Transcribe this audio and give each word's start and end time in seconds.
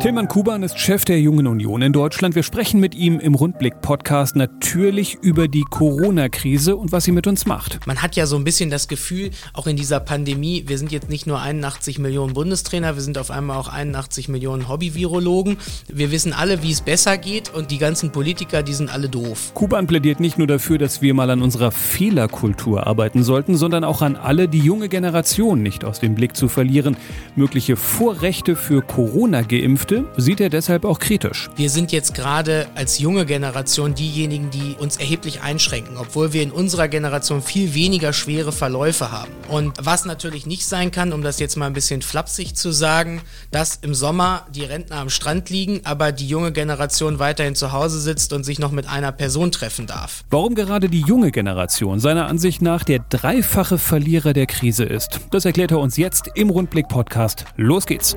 Tilman 0.00 0.28
Kuban 0.28 0.62
ist 0.62 0.78
Chef 0.78 1.04
der 1.04 1.20
Jungen 1.20 1.46
Union 1.46 1.82
in 1.82 1.92
Deutschland. 1.92 2.34
Wir 2.34 2.42
sprechen 2.42 2.80
mit 2.80 2.94
ihm 2.94 3.20
im 3.20 3.34
Rundblick-Podcast 3.34 4.34
natürlich 4.34 5.18
über 5.20 5.46
die 5.46 5.60
Corona-Krise 5.68 6.74
und 6.74 6.90
was 6.90 7.04
sie 7.04 7.12
mit 7.12 7.26
uns 7.26 7.44
macht. 7.44 7.86
Man 7.86 8.00
hat 8.00 8.16
ja 8.16 8.24
so 8.24 8.36
ein 8.36 8.44
bisschen 8.44 8.70
das 8.70 8.88
Gefühl, 8.88 9.30
auch 9.52 9.66
in 9.66 9.76
dieser 9.76 10.00
Pandemie, 10.00 10.64
wir 10.66 10.78
sind 10.78 10.90
jetzt 10.90 11.10
nicht 11.10 11.26
nur 11.26 11.42
81 11.42 11.98
Millionen 11.98 12.32
Bundestrainer, 12.32 12.94
wir 12.94 13.02
sind 13.02 13.18
auf 13.18 13.30
einmal 13.30 13.58
auch 13.58 13.68
81 13.68 14.30
Millionen 14.30 14.70
Hobby-Virologen. 14.70 15.58
Wir 15.88 16.10
wissen 16.10 16.32
alle, 16.32 16.62
wie 16.62 16.70
es 16.70 16.80
besser 16.80 17.18
geht 17.18 17.52
und 17.52 17.70
die 17.70 17.76
ganzen 17.76 18.10
Politiker, 18.10 18.62
die 18.62 18.72
sind 18.72 18.90
alle 18.90 19.10
doof. 19.10 19.52
Kuban 19.52 19.86
plädiert 19.86 20.18
nicht 20.18 20.38
nur 20.38 20.46
dafür, 20.46 20.78
dass 20.78 21.02
wir 21.02 21.12
mal 21.12 21.28
an 21.28 21.42
unserer 21.42 21.72
Fehlerkultur 21.72 22.86
arbeiten 22.86 23.22
sollten, 23.22 23.54
sondern 23.54 23.84
auch 23.84 24.00
an 24.00 24.16
alle, 24.16 24.48
die 24.48 24.60
junge 24.60 24.88
Generation 24.88 25.62
nicht 25.62 25.84
aus 25.84 26.00
dem 26.00 26.14
Blick 26.14 26.36
zu 26.36 26.48
verlieren. 26.48 26.96
Mögliche 27.36 27.76
Vorrechte 27.76 28.56
für 28.56 28.80
Corona-Geimpfte 28.80 29.89
Produkte 29.90 30.22
sieht 30.22 30.40
er 30.40 30.50
deshalb 30.50 30.84
auch 30.84 31.00
kritisch. 31.00 31.50
Wir 31.56 31.68
sind 31.68 31.90
jetzt 31.90 32.14
gerade 32.14 32.68
als 32.76 33.00
junge 33.00 33.26
Generation 33.26 33.94
diejenigen, 33.94 34.50
die 34.50 34.76
uns 34.78 34.96
erheblich 34.98 35.42
einschränken, 35.42 35.96
obwohl 35.96 36.32
wir 36.32 36.42
in 36.42 36.52
unserer 36.52 36.86
Generation 36.86 37.42
viel 37.42 37.74
weniger 37.74 38.12
schwere 38.12 38.52
Verläufe 38.52 39.10
haben. 39.10 39.32
Und 39.48 39.74
was 39.82 40.04
natürlich 40.04 40.46
nicht 40.46 40.64
sein 40.64 40.92
kann, 40.92 41.12
um 41.12 41.22
das 41.22 41.40
jetzt 41.40 41.56
mal 41.56 41.66
ein 41.66 41.72
bisschen 41.72 42.02
flapsig 42.02 42.54
zu 42.54 42.70
sagen, 42.70 43.20
dass 43.50 43.80
im 43.82 43.94
Sommer 43.94 44.46
die 44.54 44.62
Rentner 44.62 44.96
am 44.96 45.10
Strand 45.10 45.50
liegen, 45.50 45.80
aber 45.84 46.12
die 46.12 46.28
junge 46.28 46.52
Generation 46.52 47.18
weiterhin 47.18 47.56
zu 47.56 47.72
Hause 47.72 48.00
sitzt 48.00 48.32
und 48.32 48.44
sich 48.44 48.58
noch 48.60 48.70
mit 48.70 48.88
einer 48.88 49.10
Person 49.10 49.50
treffen 49.50 49.88
darf. 49.88 50.22
Warum 50.30 50.54
gerade 50.54 50.88
die 50.88 51.00
junge 51.02 51.32
Generation 51.32 51.98
seiner 51.98 52.26
Ansicht 52.26 52.62
nach 52.62 52.84
der 52.84 53.00
dreifache 53.08 53.78
Verlierer 53.78 54.34
der 54.34 54.46
Krise 54.46 54.84
ist, 54.84 55.20
das 55.32 55.44
erklärt 55.44 55.72
er 55.72 55.80
uns 55.80 55.96
jetzt 55.96 56.30
im 56.36 56.50
Rundblick-Podcast. 56.50 57.44
Los 57.56 57.86
geht's! 57.86 58.16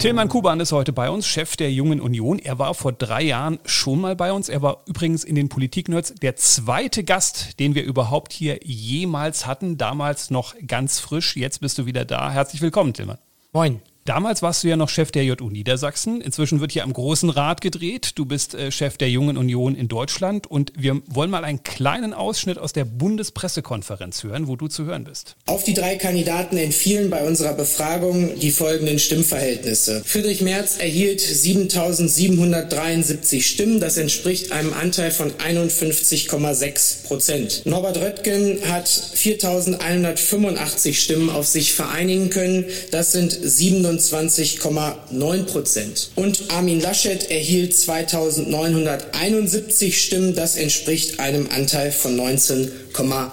Tilman 0.00 0.30
Kuban 0.30 0.60
ist 0.60 0.72
heute 0.72 0.94
bei 0.94 1.10
uns, 1.10 1.26
Chef 1.26 1.56
der 1.56 1.70
Jungen 1.70 2.00
Union. 2.00 2.38
Er 2.38 2.58
war 2.58 2.72
vor 2.72 2.90
drei 2.90 3.20
Jahren 3.20 3.58
schon 3.66 4.00
mal 4.00 4.16
bei 4.16 4.32
uns. 4.32 4.48
Er 4.48 4.62
war 4.62 4.82
übrigens 4.86 5.24
in 5.24 5.34
den 5.34 5.50
Politik-Nerds 5.50 6.14
der 6.14 6.36
zweite 6.36 7.04
Gast, 7.04 7.60
den 7.60 7.74
wir 7.74 7.84
überhaupt 7.84 8.32
hier 8.32 8.60
jemals 8.62 9.46
hatten. 9.46 9.76
Damals 9.76 10.30
noch 10.30 10.54
ganz 10.66 11.00
frisch. 11.00 11.36
Jetzt 11.36 11.60
bist 11.60 11.76
du 11.76 11.84
wieder 11.84 12.06
da. 12.06 12.30
Herzlich 12.30 12.62
willkommen, 12.62 12.94
Tilman. 12.94 13.18
Moin. 13.52 13.82
Damals 14.10 14.42
warst 14.42 14.64
du 14.64 14.68
ja 14.68 14.76
noch 14.76 14.88
Chef 14.88 15.12
der 15.12 15.22
JU 15.22 15.50
Niedersachsen. 15.50 16.20
Inzwischen 16.20 16.60
wird 16.60 16.72
hier 16.72 16.82
am 16.82 16.92
Großen 16.92 17.30
Rat 17.30 17.60
gedreht. 17.60 18.10
Du 18.16 18.24
bist 18.24 18.56
äh, 18.56 18.72
Chef 18.72 18.96
der 18.96 19.08
Jungen 19.08 19.36
Union 19.36 19.76
in 19.76 19.86
Deutschland. 19.86 20.48
Und 20.48 20.72
wir 20.76 21.00
wollen 21.06 21.30
mal 21.30 21.44
einen 21.44 21.62
kleinen 21.62 22.12
Ausschnitt 22.12 22.58
aus 22.58 22.72
der 22.72 22.84
Bundespressekonferenz 22.84 24.24
hören, 24.24 24.48
wo 24.48 24.56
du 24.56 24.66
zu 24.66 24.84
hören 24.84 25.04
bist. 25.04 25.36
Auf 25.46 25.62
die 25.62 25.74
drei 25.74 25.94
Kandidaten 25.94 26.56
entfielen 26.56 27.08
bei 27.08 27.24
unserer 27.24 27.52
Befragung 27.52 28.36
die 28.40 28.50
folgenden 28.50 28.98
Stimmverhältnisse. 28.98 30.02
Friedrich 30.04 30.40
Merz 30.40 30.78
erhielt 30.78 31.20
7.773 31.20 33.42
Stimmen. 33.42 33.78
Das 33.78 33.96
entspricht 33.96 34.50
einem 34.50 34.72
Anteil 34.72 35.12
von 35.12 35.30
51,6 35.30 37.04
Prozent. 37.04 37.62
Norbert 37.64 37.98
Röttgen 37.98 38.58
hat 38.66 38.88
4.185 38.88 40.94
Stimmen 40.94 41.30
auf 41.30 41.46
sich 41.46 41.74
vereinigen 41.74 42.30
können. 42.30 42.64
Das 42.90 43.12
sind 43.12 43.30
27 43.30 43.99
27,9 44.00 45.44
Prozent. 45.44 46.10
Und 46.16 46.50
Armin 46.50 46.80
Laschet 46.80 47.30
erhielt 47.30 47.76
2971 47.76 50.02
Stimmen. 50.02 50.34
Das 50.34 50.56
entspricht 50.56 51.20
einem 51.20 51.48
Anteil 51.50 51.92
von 51.92 52.18
19,8. 52.18 53.30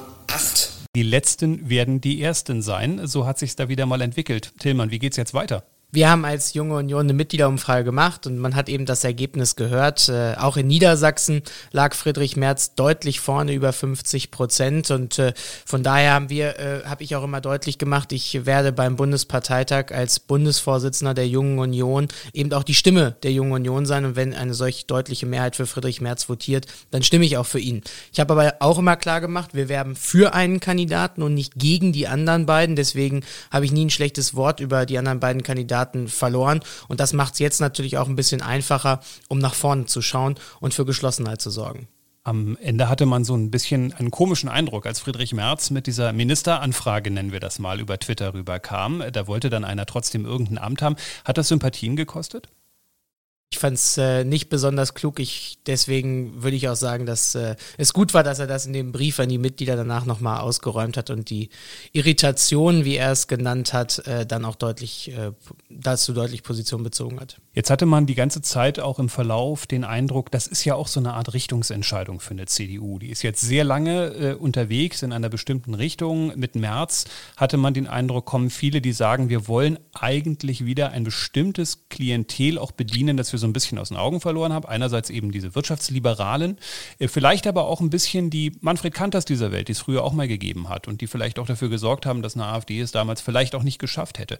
Die 0.95 1.03
letzten 1.03 1.69
werden 1.69 2.01
die 2.01 2.21
ersten 2.21 2.61
sein. 2.61 3.07
So 3.07 3.25
hat 3.25 3.39
sich 3.39 3.55
da 3.55 3.69
wieder 3.69 3.85
mal 3.85 4.01
entwickelt. 4.01 4.51
Tillmann, 4.59 4.91
wie 4.91 4.99
geht's 4.99 5.15
jetzt 5.17 5.33
weiter? 5.33 5.63
Wir 5.89 6.09
haben 6.09 6.25
als 6.25 6.53
Junge 6.53 6.75
Union 6.75 7.03
eine 7.03 7.13
Mitgliederumfrage 7.13 7.85
gemacht 7.85 8.27
und 8.27 8.39
man 8.39 8.57
hat 8.57 8.67
eben 8.67 8.85
das 8.85 9.05
Ergebnis 9.05 9.55
gehört. 9.55 10.09
Äh, 10.09 10.35
auch 10.37 10.57
in 10.57 10.67
Niedersachsen 10.67 11.43
lag 11.71 11.95
Friedrich 11.95 12.35
Merz 12.35 12.75
deutlich 12.75 13.21
vorne 13.21 13.53
über 13.53 13.71
50 13.71 14.29
Prozent 14.29 14.91
und 14.91 15.17
äh, 15.17 15.31
von 15.65 15.83
daher 15.83 16.11
haben 16.11 16.29
wir, 16.29 16.59
äh, 16.59 16.83
habe 16.83 17.05
ich 17.05 17.15
auch 17.15 17.23
immer 17.23 17.39
deutlich 17.39 17.77
gemacht, 17.77 18.11
ich 18.11 18.45
werde 18.45 18.73
beim 18.73 18.97
Bundesparteitag 18.97 19.93
als 19.93 20.19
Bundesvorsitzender 20.19 21.13
der 21.13 21.29
Jungen 21.29 21.57
Union 21.57 22.09
eben 22.33 22.51
auch 22.51 22.63
die 22.63 22.75
Stimme 22.75 23.15
der 23.23 23.31
Jungen 23.31 23.53
Union 23.53 23.85
sein 23.85 24.03
und 24.03 24.17
wenn 24.17 24.33
eine 24.33 24.55
solch 24.55 24.87
deutliche 24.87 25.25
Mehrheit 25.25 25.55
für 25.55 25.67
Friedrich 25.67 26.01
Merz 26.01 26.27
votiert, 26.27 26.65
dann 26.91 27.01
stimme 27.01 27.23
ich 27.23 27.37
auch 27.37 27.45
für 27.45 27.59
ihn. 27.59 27.81
Ich 28.11 28.19
habe 28.19 28.33
aber 28.33 28.55
auch 28.59 28.77
immer 28.77 28.97
klar 28.97 29.21
gemacht, 29.21 29.53
wir 29.53 29.69
werben 29.69 29.95
für 29.95 30.33
einen 30.33 30.59
Kandidaten 30.59 31.23
und 31.23 31.33
nicht 31.33 31.53
gegen 31.55 31.93
die 31.93 32.09
anderen 32.09 32.45
beiden. 32.45 32.75
Deswegen 32.75 33.23
habe 33.51 33.63
ich 33.63 33.71
nie 33.71 33.85
ein 33.85 33.89
schlechtes 33.89 34.35
Wort 34.35 34.59
über 34.59 34.85
die 34.85 34.97
anderen 34.97 35.21
beiden 35.21 35.43
Kandidaten 35.43 35.76
Kandidaten 35.77 36.07
verloren. 36.07 36.59
Und 36.87 36.99
das 36.99 37.13
macht 37.13 37.33
es 37.33 37.39
jetzt 37.39 37.61
natürlich 37.61 37.97
auch 37.97 38.07
ein 38.07 38.15
bisschen 38.15 38.41
einfacher, 38.41 38.99
um 39.27 39.39
nach 39.39 39.53
vorne 39.53 39.85
zu 39.85 40.01
schauen 40.01 40.35
und 40.59 40.73
für 40.73 40.85
Geschlossenheit 40.85 41.41
zu 41.41 41.49
sorgen. 41.49 41.87
Am 42.23 42.57
Ende 42.57 42.89
hatte 42.89 43.05
man 43.05 43.23
so 43.23 43.35
ein 43.35 43.51
bisschen 43.51 43.93
einen 43.93 44.11
komischen 44.11 44.49
Eindruck, 44.49 44.85
als 44.85 44.99
Friedrich 44.99 45.33
Merz 45.33 45.69
mit 45.69 45.87
dieser 45.87 46.11
Ministeranfrage, 46.11 47.09
nennen 47.09 47.31
wir 47.31 47.39
das 47.39 47.57
mal, 47.57 47.79
über 47.79 47.97
Twitter 47.99 48.33
rüberkam. 48.33 49.01
Da 49.13 49.27
wollte 49.27 49.49
dann 49.49 49.63
einer 49.63 49.85
trotzdem 49.85 50.25
irgendein 50.25 50.57
Amt 50.57 50.81
haben. 50.81 50.97
Hat 51.23 51.37
das 51.37 51.47
Sympathien 51.47 51.95
gekostet? 51.95 52.49
Ich 53.49 53.59
fand 53.59 53.77
es 53.77 53.97
äh, 53.97 54.25
nicht 54.25 54.49
besonders 54.49 54.93
klug. 54.93 55.21
Ich, 55.21 55.59
deswegen 55.67 56.43
würde 56.43 56.57
ich 56.57 56.67
auch 56.67 56.75
sagen, 56.75 57.05
dass 57.05 57.33
äh, 57.33 57.55
es 57.77 57.93
gut 57.93 58.13
war, 58.13 58.21
dass 58.21 58.39
er 58.39 58.47
das 58.47 58.65
in 58.65 58.73
dem 58.73 58.91
Brief 58.91 59.21
an 59.21 59.29
die 59.29 59.37
Mitglieder 59.37 59.77
danach 59.77 60.05
nochmal 60.05 60.41
ausgeräumt 60.41 60.97
hat 60.97 61.09
und 61.11 61.29
die 61.29 61.49
Irritation, 61.93 62.83
wie 62.83 62.97
er 62.97 63.13
es 63.13 63.27
genannt 63.27 63.71
hat, 63.71 64.05
äh, 64.05 64.25
dann 64.25 64.43
auch 64.43 64.55
deutlich 64.55 65.13
äh, 65.13 65.31
dazu 65.69 66.11
deutlich 66.11 66.43
Position 66.43 66.83
bezogen 66.83 67.21
hat. 67.21 67.37
Jetzt 67.53 67.69
hatte 67.69 67.85
man 67.85 68.05
die 68.05 68.15
ganze 68.15 68.41
Zeit 68.41 68.81
auch 68.81 68.99
im 68.99 69.07
Verlauf 69.07 69.65
den 69.65 69.85
Eindruck, 69.85 70.29
das 70.29 70.47
ist 70.47 70.65
ja 70.65 70.75
auch 70.75 70.87
so 70.87 70.99
eine 70.99 71.13
Art 71.13 71.33
Richtungsentscheidung 71.33 72.19
für 72.19 72.31
eine 72.31 72.47
CDU. 72.47 72.99
Die 72.99 73.09
ist 73.09 73.21
jetzt 73.21 73.39
sehr 73.39 73.63
lange 73.63 74.07
äh, 74.07 74.33
unterwegs 74.33 75.03
in 75.03 75.13
einer 75.13 75.29
bestimmten 75.29 75.73
Richtung. 75.73 76.37
Mit 76.37 76.55
März 76.55 77.05
hatte 77.37 77.55
man 77.55 77.73
den 77.73 77.87
Eindruck, 77.87 78.25
kommen 78.25 78.49
viele, 78.49 78.81
die 78.81 78.91
sagen, 78.91 79.29
wir 79.29 79.47
wollen 79.47 79.79
eigentlich 79.93 80.65
wieder 80.65 80.91
ein 80.91 81.05
bestimmtes 81.05 81.87
Klientel 81.87 82.57
auch 82.57 82.73
bedienen, 82.73 83.15
das 83.15 83.31
wir 83.31 83.36
so 83.37 83.47
ein 83.47 83.53
bisschen 83.53 83.77
aus 83.77 83.89
den 83.89 83.97
Augen 83.97 84.21
verloren 84.21 84.53
haben. 84.53 84.67
Einerseits 84.67 85.09
eben 85.09 85.31
diese 85.31 85.55
Wirtschaftsliberalen, 85.55 86.57
äh, 86.99 87.07
vielleicht 87.07 87.47
aber 87.47 87.65
auch 87.67 87.81
ein 87.81 87.89
bisschen 87.89 88.29
die 88.29 88.53
Manfred 88.61 88.93
Kanters 88.93 89.25
dieser 89.25 89.51
Welt, 89.51 89.67
die 89.67 89.73
es 89.73 89.79
früher 89.79 90.03
auch 90.03 90.13
mal 90.13 90.27
gegeben 90.27 90.69
hat 90.69 90.87
und 90.87 91.01
die 91.01 91.07
vielleicht 91.07 91.39
auch 91.39 91.47
dafür 91.47 91.69
gesorgt 91.69 92.05
haben, 92.05 92.21
dass 92.21 92.35
eine 92.35 92.45
AfD 92.45 92.79
es 92.79 92.91
damals 92.91 93.21
vielleicht 93.21 93.55
auch 93.55 93.63
nicht 93.63 93.79
geschafft 93.79 94.19
hätte. 94.19 94.39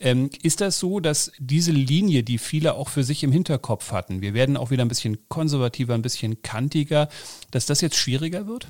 Ähm, 0.00 0.30
ist 0.42 0.60
das 0.60 0.78
so, 0.78 1.00
dass 1.00 1.32
diese 1.38 1.72
Linie, 1.72 2.22
die 2.22 2.38
viele 2.38 2.74
auch 2.74 2.88
für 2.88 3.04
sich 3.04 3.22
im 3.22 3.32
Hinterkopf 3.32 3.92
hatten. 3.92 4.20
Wir 4.20 4.34
werden 4.34 4.56
auch 4.56 4.70
wieder 4.70 4.84
ein 4.84 4.88
bisschen 4.88 5.18
konservativer, 5.28 5.94
ein 5.94 6.02
bisschen 6.02 6.42
kantiger, 6.42 7.08
dass 7.50 7.66
das 7.66 7.80
jetzt 7.80 7.96
schwieriger 7.96 8.46
wird? 8.46 8.68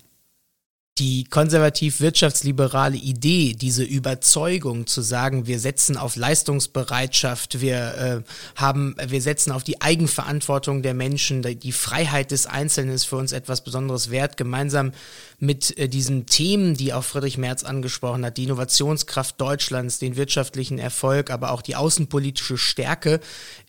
Die 0.98 1.24
konservativ-wirtschaftsliberale 1.24 2.96
Idee, 2.96 3.54
diese 3.54 3.84
Überzeugung 3.84 4.86
zu 4.86 5.00
sagen, 5.00 5.46
wir 5.46 5.60
setzen 5.60 5.96
auf 5.96 6.16
Leistungsbereitschaft, 6.16 7.60
wir 7.60 8.24
äh, 8.26 8.60
haben, 8.60 8.96
wir 9.06 9.22
setzen 9.22 9.52
auf 9.52 9.64
die 9.64 9.80
Eigenverantwortung 9.80 10.82
der 10.82 10.94
Menschen, 10.94 11.42
die 11.42 11.72
Freiheit 11.72 12.30
des 12.30 12.46
Einzelnen 12.46 12.94
ist 12.94 13.04
für 13.04 13.16
uns 13.16 13.32
etwas 13.32 13.62
Besonderes 13.62 14.10
wert, 14.10 14.36
gemeinsam 14.36 14.92
mit 15.38 15.76
äh, 15.78 15.88
diesen 15.88 16.26
Themen, 16.26 16.74
die 16.74 16.92
auch 16.92 17.04
Friedrich 17.04 17.38
Merz 17.38 17.62
angesprochen 17.62 18.24
hat, 18.24 18.36
die 18.36 18.44
Innovationskraft 18.44 19.40
Deutschlands, 19.40 19.98
den 19.98 20.16
wirtschaftlichen 20.16 20.78
Erfolg, 20.78 21.30
aber 21.30 21.52
auch 21.52 21.62
die 21.62 21.76
außenpolitische 21.76 22.58
Stärke, 22.58 23.20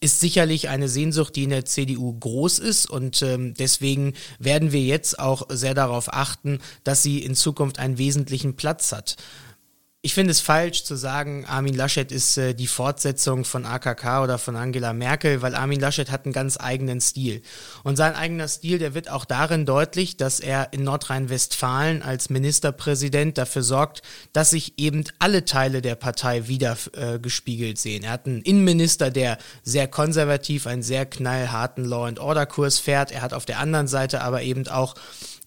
ist 0.02 0.20
sicherlich 0.20 0.70
eine 0.70 0.90
Sehnsucht, 0.90 1.36
die 1.36 1.44
in 1.44 1.52
der 1.52 1.66
CDU 1.66 2.18
groß 2.20 2.60
ist. 2.60 2.90
Und 2.90 3.22
ähm, 3.22 3.54
deswegen 3.54 4.14
werden 4.40 4.72
wir 4.72 4.82
jetzt 4.82 5.20
auch 5.20 5.48
sehr 5.50 5.76
darauf 5.76 6.12
achten, 6.12 6.60
dass 6.84 7.04
sie 7.04 7.19
in 7.26 7.36
Zukunft 7.36 7.80
einen 7.80 7.98
wesentlichen 7.98 8.56
Platz 8.56 8.92
hat. 8.92 9.16
Ich 10.02 10.14
finde 10.14 10.32
es 10.32 10.40
falsch 10.40 10.86
zu 10.86 10.96
sagen, 10.96 11.44
Armin 11.46 11.74
Laschet 11.74 12.10
ist 12.10 12.38
äh, 12.38 12.54
die 12.54 12.68
Fortsetzung 12.68 13.44
von 13.44 13.66
AKK 13.66 14.24
oder 14.24 14.38
von 14.38 14.56
Angela 14.56 14.94
Merkel, 14.94 15.42
weil 15.42 15.56
Armin 15.56 15.82
Laschet 15.82 16.10
hat 16.10 16.24
einen 16.24 16.32
ganz 16.32 16.58
eigenen 16.58 17.02
Stil. 17.02 17.42
Und 17.84 17.98
sein 17.98 18.16
eigener 18.16 18.48
Stil, 18.48 18.80
der 18.80 18.94
wird 18.94 19.10
auch 19.10 19.26
darin 19.26 19.66
deutlich, 19.66 20.16
dass 20.16 20.40
er 20.40 20.72
in 20.72 20.86
Nordrhein-Westfalen 20.86 22.02
als 22.02 22.30
Ministerpräsident 22.30 23.38
dafür 23.38 23.62
sorgt, 23.62 24.02
dass 24.32 24.52
sich 24.52 24.80
eben 24.80 25.04
alle 25.20 25.44
Teile 25.44 25.82
der 25.82 25.96
Partei 25.96 26.48
wieder 26.48 26.78
äh, 26.94 27.20
gespiegelt 27.20 27.78
sehen. 27.78 28.06
Er 28.06 28.12
hat 28.12 28.26
einen 28.26 28.42
Innenminister, 28.42 29.12
der 29.12 29.38
sehr 29.64 29.90
konservativ, 29.90 30.66
einen 30.66 30.82
sehr 30.82 31.08
knallharten 31.08 31.84
Law-and-Order-Kurs 31.84 32.80
fährt. 32.80 33.12
Er 33.12 33.22
hat 33.22 33.34
auf 33.34 33.46
der 33.46 33.60
anderen 33.60 33.90
Seite 33.90 34.22
aber 34.22 34.44
eben 34.44 34.66
auch 34.70 34.96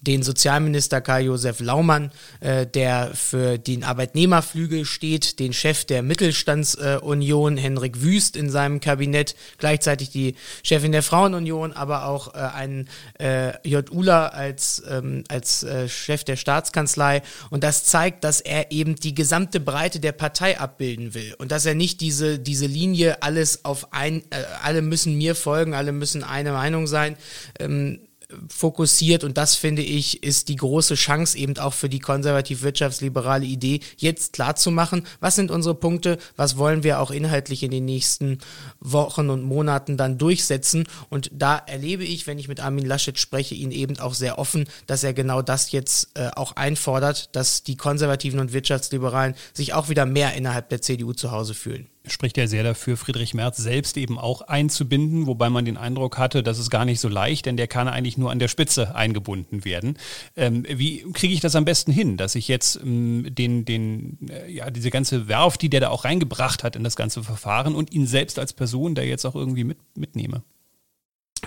den 0.03 0.23
Sozialminister 0.23 1.01
Karl-Josef 1.01 1.61
Laumann, 1.61 2.11
äh, 2.41 2.67
der 2.67 3.13
für 3.15 3.57
den 3.59 3.85
Arbeitnehmerflügel 3.85 4.85
steht, 4.85 5.39
den 5.39 5.53
Chef 5.53 5.85
der 5.85 6.03
Mittelstandsunion, 6.03 7.57
äh, 7.57 7.61
Henrik 7.61 8.03
Wüst 8.03 8.37
in 8.37 8.51
seinem 8.51 8.81
Kabinett, 8.81 9.37
gleichzeitig 9.59 10.11
die 10.11 10.35
Chefin 10.65 10.93
der 10.93 11.05
Frauenunion, 11.05 11.73
aber 11.73 12.07
auch 12.07 12.35
äh, 12.35 12.39
einen 12.39 12.89
äh, 13.21 13.53
J. 13.67 13.91
Uller 13.93 14.35
als, 14.35 14.83
ähm, 14.89 15.23
als 15.29 15.63
äh, 15.63 15.89
Chef 15.89 16.25
der 16.25 16.37
Staatskanzlei. 16.37 17.23
Und 17.51 17.63
das 17.63 17.85
zeigt, 17.85 18.25
dass 18.25 18.41
er 18.41 18.73
eben 18.73 18.97
die 18.97 19.15
gesamte 19.15 19.61
Breite 19.61 20.01
der 20.01 20.13
Partei 20.13 20.59
abbilden 20.59 21.15
will 21.15 21.35
und 21.39 21.53
dass 21.53 21.65
er 21.65 21.75
nicht 21.75 22.01
diese, 22.01 22.41
diese 22.41 22.67
Linie 22.67 23.23
alles 23.23 23.65
auf 23.65 23.93
ein, 23.93 24.23
äh, 24.31 24.43
alle 24.63 24.83
müssen 24.83 25.17
mir 25.17 25.37
folgen, 25.37 25.75
alle 25.75 25.93
müssen 25.93 26.25
eine 26.25 26.53
Meinung 26.53 26.89
sein, 26.89 27.17
ähm, 27.61 28.01
fokussiert 28.49 29.25
und 29.25 29.37
das 29.37 29.55
finde 29.55 29.83
ich 29.83 30.23
ist 30.23 30.49
die 30.49 30.57
große 30.57 30.95
Chance 30.95 31.37
eben 31.39 31.57
auch 31.59 31.73
für 31.73 31.89
die 31.89 31.99
konservativ-wirtschaftsliberale 31.99 33.45
Idee, 33.45 33.81
jetzt 33.97 34.33
klar 34.33 34.57
zu 34.57 34.71
machen, 34.71 35.07
was 35.21 35.37
sind 35.37 35.51
unsere 35.51 35.75
Punkte, 35.75 36.19
was 36.37 36.57
wollen 36.57 36.83
wir 36.83 37.01
auch 37.01 37.11
inhaltlich 37.11 37.63
in 37.63 37.71
den 37.71 37.85
nächsten 37.85 38.39
Wochen 38.81 39.31
und 39.31 39.43
Monaten 39.43 39.97
dann 39.97 40.19
durchsetzen. 40.19 40.85
Und 41.09 41.31
da 41.33 41.57
erlebe 41.59 42.05
ich, 42.05 42.27
wenn 42.27 42.39
ich 42.39 42.49
mit 42.49 42.61
Armin 42.61 42.87
Laschet 42.87 43.19
spreche, 43.19 43.55
ihn 43.55 43.71
eben 43.71 43.99
auch 43.99 44.15
sehr 44.15 44.39
offen, 44.39 44.69
dass 44.87 45.05
er 45.05 45.15
genau 45.15 45.43
das 45.43 45.73
jetzt 45.73 46.11
äh, 46.15 46.31
auch 46.35 46.53
einfordert, 46.57 47.35
dass 47.35 47.63
die 47.63 47.77
Konservativen 47.77 48.41
und 48.41 48.53
Wirtschaftsliberalen 48.53 49.35
sich 49.53 49.75
auch 49.75 49.89
wieder 49.89 50.07
mehr 50.07 50.35
innerhalb 50.35 50.69
der 50.69 50.83
CDU 50.83 51.13
zu 51.13 51.31
Hause 51.31 51.55
fühlen 51.55 51.92
spricht 52.07 52.37
ja 52.37 52.47
sehr 52.47 52.63
dafür, 52.63 52.97
Friedrich 52.97 53.35
Merz 53.35 53.59
selbst 53.59 53.97
eben 53.97 54.19
auch 54.19 54.43
einzubinden, 54.43 55.27
wobei 55.27 55.51
man 55.51 55.65
den 55.65 55.77
Eindruck 55.77 56.19
hatte, 56.19 56.43
das 56.43 56.59
ist 56.59 56.71
gar 56.71 56.85
nicht 56.85 57.01
so 57.01 57.09
leicht, 57.09 57.47
denn 57.47 57.57
der 57.57 57.69
kann 57.69 57.89
eigentlich 57.89 58.19
nur 58.19 58.31
an 58.31 58.39
der 58.39 58.49
Spitze 58.49 58.95
eingebunden 58.95 59.65
werden. 59.65 59.99
Ähm, 60.37 60.65
wie 60.69 61.05
kriege 61.13 61.35
ich 61.35 61.41
das 61.41 61.57
am 61.57 61.65
besten 61.65 61.93
hin, 61.93 62.17
dass 62.17 62.35
ich 62.35 62.49
jetzt 62.49 62.81
ähm, 62.83 63.27
den, 63.31 63.65
den, 63.65 64.19
äh, 64.29 64.51
ja, 64.51 64.71
diese 64.71 64.91
ganze 64.91 65.29
Werf, 65.29 65.59
die 65.59 65.71
der 65.71 65.81
da 65.81 65.89
auch 65.91 66.05
reingebracht 66.05 66.65
hat 66.65 66.77
in 66.77 66.85
das 66.85 66.97
ganze 66.97 67.23
Verfahren 67.23 67.75
und 67.75 67.93
ihn 67.93 68.07
selbst 68.07 68.39
als 68.39 68.53
Person 68.53 68.95
da 68.95 69.03
jetzt 69.03 69.25
auch 69.25 69.35
irgendwie 69.35 69.65
mit, 69.65 69.79
mitnehme? 69.97 70.43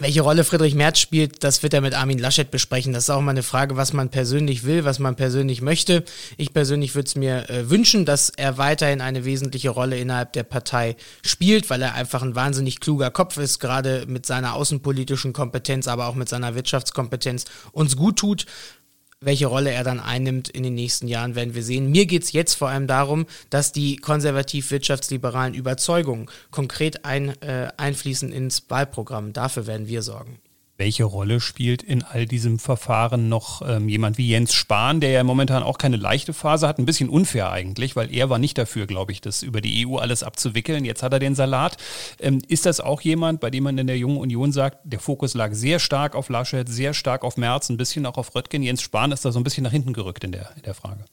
Welche 0.02 0.24
Rolle 0.24 0.44
Friedrich 0.44 0.76
Merz 0.76 1.00
spielt, 1.00 1.42
das 1.46 1.64
wird 1.64 1.74
er 1.74 1.80
mit 1.80 1.94
Armin 1.94 2.20
Laschet 2.20 2.52
besprechen. 2.52 2.92
Das 2.92 3.06
ist 3.06 3.10
auch 3.10 3.22
mal 3.22 3.32
eine 3.32 3.44
Frage, 3.44 3.78
was 3.78 3.94
man 3.94 4.10
persönlich 4.10 4.66
will, 4.66 4.84
was 4.84 5.00
man 5.00 5.16
persönlich 5.16 5.62
möchte. 5.62 6.04
Ich 6.36 6.52
persönlich 6.52 6.96
würde 6.96 7.08
es 7.08 7.16
mir 7.16 7.50
äh, 7.50 7.70
wünschen, 7.70 8.04
dass 8.04 8.28
er 8.30 8.58
weiterhin 8.58 9.00
eine 9.00 9.24
wesentliche 9.24 9.70
Rolle 9.70 9.98
innerhalb 9.98 10.34
der 10.34 10.44
Partei 10.44 10.98
spielt, 11.24 11.70
weil 11.70 11.82
er 11.82 11.94
einfach 11.94 12.24
ein 12.24 12.36
wahnsinnig 12.36 12.82
kluger 12.82 13.10
Kopf 13.10 13.38
ist, 13.38 13.60
gerade 13.60 14.06
mit 14.06 14.26
seiner 14.26 14.56
außenpolitischen 14.56 15.32
Kompetenz, 15.32 15.88
aber 15.88 16.08
auch 16.08 16.16
mit 16.16 16.28
seiner 16.28 16.56
Wirtschaftskompetenz 16.56 17.46
uns 17.72 17.96
gut 17.96 18.18
tut 18.18 18.46
welche 19.26 19.48
Rolle 19.48 19.72
er 19.72 19.84
dann 19.84 20.00
einnimmt 20.00 20.50
in 20.50 20.64
den 20.64 20.76
nächsten 20.76 21.08
Jahren, 21.08 21.36
werden 21.36 21.56
wir 21.56 21.64
sehen. 21.64 21.92
Mir 21.92 22.06
geht 22.06 22.24
es 22.24 22.32
jetzt 22.32 22.54
vor 22.54 22.70
allem 22.70 22.88
darum, 22.88 23.26
dass 23.50 23.72
die 23.72 23.98
konservativ-wirtschaftsliberalen 23.98 25.54
Überzeugungen 25.54 26.28
konkret 26.52 27.04
ein, 27.06 27.30
äh, 27.42 27.70
einfließen 27.78 28.32
ins 28.32 28.70
Wahlprogramm. 28.70 29.34
Dafür 29.34 29.68
werden 29.68 29.88
wir 29.88 30.02
sorgen. 30.02 30.40
Welche 30.78 31.06
Rolle 31.06 31.40
spielt 31.40 31.84
in 31.84 32.04
all 32.04 32.26
diesem 32.26 32.60
Verfahren 32.60 33.30
noch 33.30 33.62
ähm, 33.66 33.88
jemand 33.88 34.18
wie 34.18 34.28
Jens 34.28 34.54
Spahn, 34.54 35.00
der 35.00 35.12
ja 35.12 35.24
momentan 35.24 35.64
auch 35.64 35.78
keine 35.78 35.96
leichte 35.96 36.34
Phase 36.34 36.68
hat? 36.68 36.80
Ein 36.80 36.86
bisschen 36.86 37.08
unfair 37.08 37.50
eigentlich, 37.50 37.96
weil 37.96 38.14
er 38.14 38.30
war 38.30 38.40
nicht 38.40 38.58
dafür, 38.58 38.86
glaube 38.86 39.14
ich, 39.14 39.22
das 39.22 39.42
über 39.42 39.62
die 39.62 39.88
EU 39.88 39.98
alles 39.98 40.22
abzuwickeln. 40.22 40.84
Jetzt 40.84 41.02
hat 41.02 41.14
er 41.14 41.20
den 41.20 41.34
Salat. 41.34 41.78
Ähm, 42.20 42.42
ist 42.48 42.66
das 42.66 42.82
auch 42.82 43.00
jemand, 43.00 43.40
bei 43.40 43.50
dem 43.50 43.64
man 43.64 43.78
in 43.78 43.88
der 43.88 43.98
Jungen 43.98 44.18
Union 44.18 44.52
sagt, 44.52 44.80
der 44.84 45.00
Fokus 45.00 45.34
lag 45.34 45.54
sehr 45.54 45.80
stark 45.80 46.14
auf 46.14 46.28
Laschet, 46.28 46.68
sehr 46.68 46.94
stark 46.94 47.24
auf 47.24 47.38
Merz, 47.38 47.70
ein 47.70 47.78
bisschen 47.78 48.06
auch 48.06 48.18
auf 48.18 48.36
Röttgen. 48.36 48.62
Jens 48.62 48.82
Spahn 48.82 49.14
ist 49.14 49.24
da 49.24 49.32
so 49.32 49.40
ein 49.40 49.44
bisschen 49.44 49.64
nach 49.64 49.72
hinten 49.72 49.94
gerückt 49.94 50.26
in 50.26 50.34
der, 50.34 50.52
in 50.58 50.64
der 50.64 50.74
Frage 50.74 51.06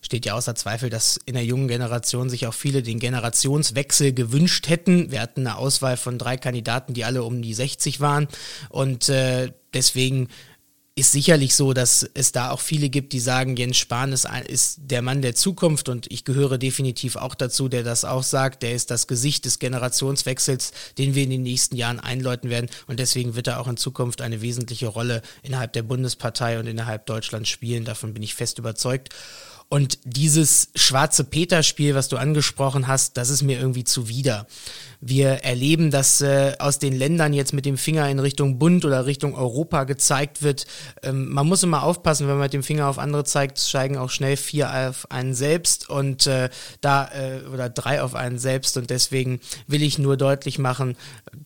steht 0.00 0.26
ja 0.26 0.34
außer 0.34 0.54
Zweifel, 0.54 0.90
dass 0.90 1.18
in 1.26 1.34
der 1.34 1.44
jungen 1.44 1.68
Generation 1.68 2.30
sich 2.30 2.46
auch 2.46 2.54
viele 2.54 2.82
den 2.82 2.98
Generationswechsel 2.98 4.12
gewünscht 4.12 4.68
hätten. 4.68 5.10
Wir 5.10 5.20
hatten 5.20 5.46
eine 5.46 5.56
Auswahl 5.56 5.96
von 5.96 6.18
drei 6.18 6.36
Kandidaten, 6.36 6.94
die 6.94 7.04
alle 7.04 7.22
um 7.22 7.42
die 7.42 7.54
60 7.54 8.00
waren. 8.00 8.28
Und 8.70 9.08
äh, 9.08 9.52
deswegen 9.74 10.28
ist 10.98 11.12
sicherlich 11.12 11.54
so, 11.54 11.72
dass 11.72 12.08
es 12.14 12.32
da 12.32 12.50
auch 12.50 12.60
viele 12.60 12.88
gibt, 12.88 13.12
die 13.12 13.20
sagen, 13.20 13.56
Jens 13.56 13.76
Spahn 13.76 14.12
ist, 14.12 14.26
ein, 14.26 14.44
ist 14.44 14.80
der 14.82 15.00
Mann 15.00 15.22
der 15.22 15.34
Zukunft 15.36 15.88
und 15.88 16.10
ich 16.10 16.24
gehöre 16.24 16.58
definitiv 16.58 17.14
auch 17.14 17.36
dazu, 17.36 17.68
der 17.68 17.84
das 17.84 18.04
auch 18.04 18.24
sagt. 18.24 18.64
Der 18.64 18.72
ist 18.72 18.90
das 18.90 19.06
Gesicht 19.06 19.44
des 19.44 19.60
Generationswechsels, 19.60 20.72
den 20.98 21.14
wir 21.14 21.22
in 21.22 21.30
den 21.30 21.44
nächsten 21.44 21.76
Jahren 21.76 22.00
einläuten 22.00 22.50
werden 22.50 22.68
und 22.88 22.98
deswegen 22.98 23.36
wird 23.36 23.46
er 23.46 23.60
auch 23.60 23.68
in 23.68 23.76
Zukunft 23.76 24.20
eine 24.20 24.42
wesentliche 24.42 24.88
Rolle 24.88 25.22
innerhalb 25.42 25.72
der 25.72 25.82
Bundespartei 25.82 26.58
und 26.58 26.66
innerhalb 26.66 27.06
Deutschlands 27.06 27.48
spielen. 27.48 27.84
Davon 27.84 28.12
bin 28.12 28.24
ich 28.24 28.34
fest 28.34 28.58
überzeugt. 28.58 29.10
Und 29.70 29.98
dieses 30.04 30.70
schwarze 30.74 31.24
Peter-Spiel, 31.24 31.94
was 31.94 32.08
du 32.08 32.16
angesprochen 32.16 32.88
hast, 32.88 33.18
das 33.18 33.28
ist 33.28 33.42
mir 33.42 33.60
irgendwie 33.60 33.84
zuwider. 33.84 34.46
Wir 35.02 35.44
erleben, 35.44 35.90
dass 35.90 36.22
äh, 36.22 36.54
aus 36.58 36.78
den 36.78 36.96
Ländern 36.96 37.34
jetzt 37.34 37.52
mit 37.52 37.66
dem 37.66 37.76
Finger 37.76 38.08
in 38.08 38.18
Richtung 38.18 38.58
Bund 38.58 38.86
oder 38.86 39.04
Richtung 39.04 39.34
Europa 39.34 39.84
gezeigt 39.84 40.42
wird. 40.42 40.66
Ähm, 41.02 41.28
man 41.28 41.46
muss 41.46 41.62
immer 41.62 41.82
aufpassen, 41.82 42.26
wenn 42.26 42.36
man 42.36 42.44
mit 42.44 42.54
dem 42.54 42.62
Finger 42.62 42.88
auf 42.88 42.98
andere 42.98 43.24
zeigt, 43.24 43.58
steigen 43.58 43.98
auch 43.98 44.08
schnell 44.08 44.38
vier 44.38 44.88
auf 44.88 45.10
einen 45.10 45.34
selbst 45.34 45.90
und 45.90 46.26
äh, 46.26 46.48
da 46.80 47.06
äh, 47.12 47.46
oder 47.52 47.68
drei 47.68 48.02
auf 48.02 48.14
einen 48.14 48.38
selbst. 48.38 48.78
Und 48.78 48.88
deswegen 48.88 49.38
will 49.66 49.82
ich 49.82 49.98
nur 49.98 50.16
deutlich 50.16 50.58
machen, 50.58 50.96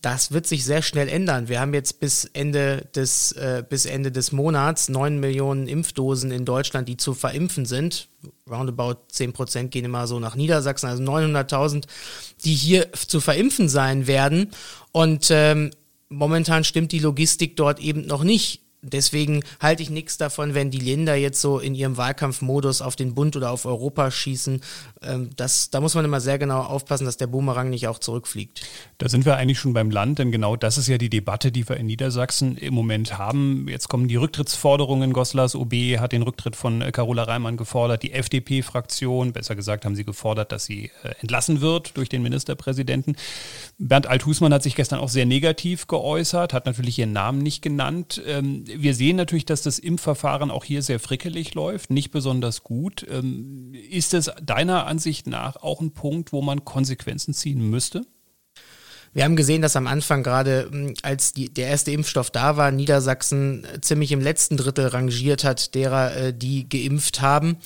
das 0.01 0.31
wird 0.31 0.47
sich 0.47 0.65
sehr 0.65 0.83
schnell 0.83 1.09
ändern. 1.09 1.49
Wir 1.49 1.59
haben 1.59 1.75
jetzt 1.75 1.99
bis 1.99 2.25
Ende 2.25 2.87
des 2.95 3.33
äh, 3.33 3.65
bis 3.69 3.85
Ende 3.85 4.13
des 4.13 4.31
Monats 4.31 4.89
neun 4.89 5.19
Millionen 5.19 5.67
Impfdosen 5.67 6.31
in 6.31 6.45
Deutschland, 6.45 6.89
die 6.89 6.97
zu 6.97 7.15
verimpfen 7.15 7.67
sind 7.67 8.09
roundabout 8.51 8.97
10 9.09 9.33
Prozent 9.33 9.71
gehen 9.71 9.85
immer 9.85 10.07
so 10.07 10.19
nach 10.19 10.35
Niedersachsen, 10.35 10.89
also 10.89 11.03
900.000, 11.03 11.85
die 12.45 12.55
hier 12.55 12.93
zu 12.93 13.21
verimpfen 13.21 13.69
sein 13.69 14.07
werden. 14.07 14.51
Und 14.93 15.29
ähm, 15.31 15.71
momentan 16.09 16.65
stimmt 16.65 16.93
die 16.93 16.99
Logistik 16.99 17.57
dort 17.57 17.81
eben 17.81 18.07
noch 18.07 18.25
nicht. 18.25 18.61
Deswegen 18.85 19.45
halte 19.61 19.81
ich 19.85 19.91
nichts 19.91 20.17
davon, 20.17 20.55
wenn 20.55 20.73
die 20.73 20.81
Länder 20.81 21.15
jetzt 21.15 21.41
so 21.41 21.61
in 21.61 21.77
ihrem 21.77 21.97
Wahlkampfmodus 21.97 22.83
auf 22.83 22.97
den 22.97 23.15
Bund 23.15 23.37
oder 23.37 23.53
auf 23.53 23.65
Europa 23.65 24.11
schießen. 24.11 24.61
Ähm, 25.03 25.31
das, 25.37 25.71
da 25.71 25.81
muss 25.81 25.95
man 25.95 26.05
immer 26.05 26.21
sehr 26.21 26.37
genau 26.37 26.63
aufpassen, 26.63 27.05
dass 27.05 27.17
der 27.17 27.29
Boomerang 27.29 27.71
nicht 27.71 27.87
auch 27.87 28.01
zurückfliegt. 28.01 28.63
Da 28.99 29.09
sind 29.09 29.25
wir 29.25 29.37
eigentlich 29.37 29.61
schon 29.61 29.73
beim 29.73 29.91
Land, 29.91 30.19
denn 30.19 30.33
genau 30.33 30.57
das 30.57 30.79
ist 30.79 30.89
ja 30.89 30.99
die 30.99 31.11
Debatte, 31.11 31.53
die 31.53 31.69
wir 31.69 31.77
in 31.77 31.87
Niedersachsen 31.87 32.57
im 32.57 32.75
Moment 32.75 33.19
haben. 33.19 33.69
Jetzt 33.69 33.89
kommen 33.89 34.09
die 34.09 34.17
Rücktrittsforderungen. 34.17 35.13
Goslers 35.13 35.55
OB 35.55 35.73
hat 35.99 36.11
den 36.11 36.23
Rücktritt 36.23 36.57
von 36.57 36.81
Carola 36.91 37.23
Reimann 37.23 37.57
gefordert. 37.57 38.03
Die 38.03 38.13
FDP-Fraktion, 38.13 39.33
besser 39.33 39.55
gesagt, 39.55 39.85
haben 39.85 39.95
sie 39.95 40.05
gefordert, 40.05 40.51
dass 40.51 40.65
sie 40.65 40.91
äh, 41.05 41.15
entlassen 41.21 41.61
wird 41.61 41.97
durch 41.97 42.09
den 42.09 42.23
Ministerpräsidenten. 42.23 43.15
Bernd 43.79 44.09
Althusmann 44.09 44.53
hat 44.53 44.65
sich 44.65 44.75
gestern 44.75 44.99
auch 44.99 45.09
sehr 45.09 45.27
negativ 45.27 45.87
geäußert, 45.87 46.53
hat 46.53 46.67
natürlich 46.67 46.99
ihren 46.99 47.13
Namen 47.13 47.39
nicht 47.39 47.63
genannt. 47.63 48.21
Ähm, 48.73 48.83
wir 48.83 48.95
sehen 48.95 49.17
natürlich, 49.17 49.45
dass 49.45 49.63
das 49.63 49.79
Impfverfahren 49.79 50.51
auch 50.51 50.65
hier 50.65 50.83
sehr 50.83 51.01
frickelig 51.01 51.55
läuft, 51.55 51.91
nicht 51.91 52.11
besonders 52.11 52.63
gut. 52.63 53.07
Ähm, 53.11 53.75
ist 53.91 54.15
es 54.15 54.31
deiner 54.43 54.87
Ansicht 54.87 55.27
nach 55.27 55.57
auch 55.57 55.81
ein 55.81 55.93
Punkt, 55.93 56.33
wo 56.33 56.43
man 56.43 56.65
Konsequenzen 56.65 57.35
ziehen 57.35 57.69
müsste? 57.69 58.07
Wir 59.15 59.25
haben 59.25 59.37
gesehen, 59.37 59.61
dass 59.61 59.77
am 59.77 59.87
Anfang 59.87 60.23
gerade, 60.23 60.69
hm, 60.71 60.95
als 61.03 61.35
die, 61.35 61.53
der 61.53 61.69
erste 61.69 61.91
Impfstoff 61.91 62.31
da 62.31 62.57
war, 62.57 62.71
Niedersachsen 62.71 63.67
ziemlich 63.83 64.13
im 64.13 64.21
letzten 64.21 64.57
Drittel 64.57 64.87
rangiert 64.87 65.45
hat, 65.45 65.75
derer, 65.75 66.17
äh, 66.17 66.35
die 66.35 66.69
geimpft 66.69 67.21
haben. 67.21 67.59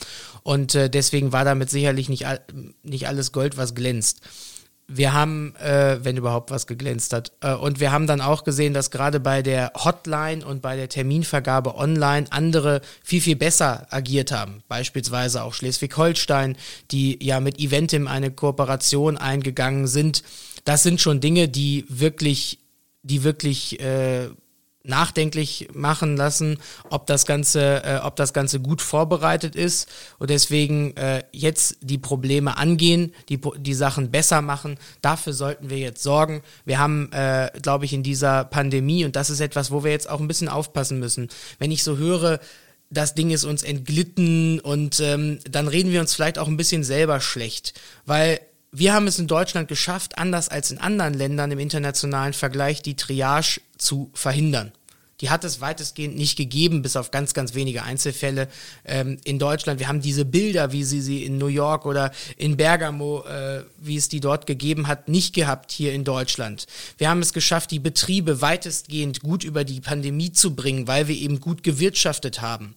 Und 0.43 0.75
äh, 0.75 0.91
deswegen 0.91 1.33
war 1.33 1.45
damit 1.45 1.71
sicherlich 1.71 2.09
nicht, 2.09 2.27
nicht 2.83 3.07
alles 3.07 3.33
Gold, 3.33 3.57
was 3.57 3.75
glänzt 3.75 4.23
wir 4.89 5.13
haben, 5.13 5.55
äh, 5.57 5.99
wenn 6.03 6.17
überhaupt 6.17 6.51
was 6.51 6.67
geglänzt 6.67 7.13
hat. 7.13 7.33
Äh, 7.41 7.55
und 7.55 7.81
wir 7.81 7.91
haben 7.91 8.07
dann 8.07 8.21
auch 8.21 8.45
gesehen, 8.45 8.73
dass 8.73 8.91
gerade 8.91 9.19
bei 9.19 9.43
der 9.43 9.73
Hotline 9.75 10.47
und 10.47 10.63
bei 10.63 10.77
der 10.77 10.89
Terminvergabe 10.89 11.77
online 11.77 12.27
andere 12.31 12.81
viel, 13.03 13.21
viel 13.21 13.37
besser 13.37 13.87
agiert 13.91 14.31
haben. 14.31 14.63
Beispielsweise 14.69 15.43
auch 15.43 15.55
Schleswig-Holstein, 15.55 16.57
die 16.93 17.19
ja 17.25 17.41
mit 17.41 17.59
Eventim 17.59 18.07
eine 18.07 18.31
Kooperation 18.31 19.17
eingegangen 19.17 19.89
sind. 19.89 20.23
Das 20.65 20.83
sind 20.83 21.01
schon 21.01 21.21
Dinge, 21.21 21.49
die 21.49 21.85
wirklich, 21.89 22.61
die 23.03 23.25
wirklich 23.25 23.81
äh, 23.81 24.29
nachdenklich 24.89 25.69
machen 25.73 26.17
lassen, 26.17 26.59
ob 26.91 27.07
das 27.07 27.27
Ganze, 27.27 27.83
äh, 27.85 28.01
ob 28.03 28.17
das 28.17 28.33
Ganze 28.33 28.61
gut 28.61 28.83
vorbereitet 28.83 29.57
ist 29.57 29.89
und 30.19 30.31
deswegen 30.31 30.97
äh, 30.97 31.25
jetzt 31.33 31.79
die 31.81 31.99
Probleme 31.99 32.57
angehen, 32.57 33.13
die, 33.29 33.41
die 33.59 33.75
Sachen 33.75 34.11
besser 34.11 34.43
machen. 34.43 34.79
Dafür 35.03 35.33
sollten 35.33 35.71
wir 35.71 35.79
jetzt 35.79 36.03
sorgen. 36.03 36.43
Wir 36.65 36.79
haben, 36.79 37.11
äh, 37.13 37.51
glaube 37.61 37.85
ich, 37.85 37.93
in 37.93 38.03
dieser 38.03 38.45
Pandemie 38.45 39.05
und 39.05 39.17
das 39.17 39.31
ist 39.31 39.41
etwas, 39.41 39.71
wo 39.71 39.85
wir 39.85 39.91
jetzt 39.91 40.09
auch 40.09 40.21
ein 40.21 40.29
bisschen 40.29 40.49
aufpassen 40.49 40.99
müssen. 40.99 41.29
Wenn 41.59 41.71
ich 41.71 41.83
so 41.83 41.97
höre, 41.97 42.41
das 42.91 43.15
Ding 43.15 43.31
ist 43.31 43.45
uns 43.45 43.63
entglitten 43.63 44.61
und 44.61 45.01
ähm, 45.01 45.39
dann 45.51 45.69
reden 45.69 45.91
wir 45.91 46.01
uns 46.01 46.15
vielleicht 46.15 46.39
auch 46.39 46.49
ein 46.49 46.57
bisschen 46.57 46.85
selber 46.85 47.21
schlecht, 47.21 47.75
weil 48.05 48.41
wir 48.79 48.93
haben 48.93 49.07
es 49.07 49.19
in 49.19 49.27
Deutschland 49.27 49.69
geschafft, 49.69 50.19
anders 50.19 50.51
als 50.51 50.71
in 50.71 50.79
anderen 50.79 51.15
Ländern 51.15 51.51
im 51.51 51.59
internationalen 51.59 52.35
Vergleich, 52.35 52.83
die 52.83 52.95
Triage 52.95 53.63
zu 53.79 54.11
verhindern. 54.13 54.73
Die 55.21 55.31
hat 55.31 55.45
es 55.45 55.61
weitestgehend 55.61 56.17
nicht 56.17 56.37
gegeben, 56.37 56.83
bis 56.83 56.95
auf 56.95 57.11
ganz, 57.11 57.33
ganz 57.33 57.55
wenige 57.55 57.83
Einzelfälle 57.83 58.49
ähm, 58.85 59.19
in 59.25 59.39
Deutschland. 59.39 59.81
Wir 59.81 59.89
haben 59.89 60.03
diese 60.03 60.27
Bilder, 60.27 60.73
wie 60.73 60.85
sie 60.85 61.01
sie 61.01 61.25
in 61.25 61.39
New 61.39 61.47
York 61.47 61.87
oder 61.87 62.13
in 62.37 62.57
Bergamo, 62.57 63.25
äh, 63.25 63.63
wie 63.79 63.97
es 63.97 64.09
die 64.09 64.21
dort 64.21 64.47
gegeben 64.47 64.89
hat, 64.89 65.09
nicht 65.09 65.35
gehabt 65.35 65.73
hier 65.73 65.95
in 65.95 66.05
Deutschland. 66.05 66.67
Wir 66.99 67.09
haben 67.09 67.23
es 67.23 67.33
geschafft, 67.33 67.71
die 67.71 67.79
Betriebe 67.79 68.43
weitestgehend 68.43 69.21
gut 69.21 69.43
über 69.43 69.65
die 69.65 69.81
Pandemie 69.81 70.33
zu 70.33 70.55
bringen, 70.55 70.87
weil 70.87 71.09
wir 71.09 71.17
eben 71.17 71.41
gut 71.41 71.63
gewirtschaftet 71.63 72.43
haben. 72.43 72.75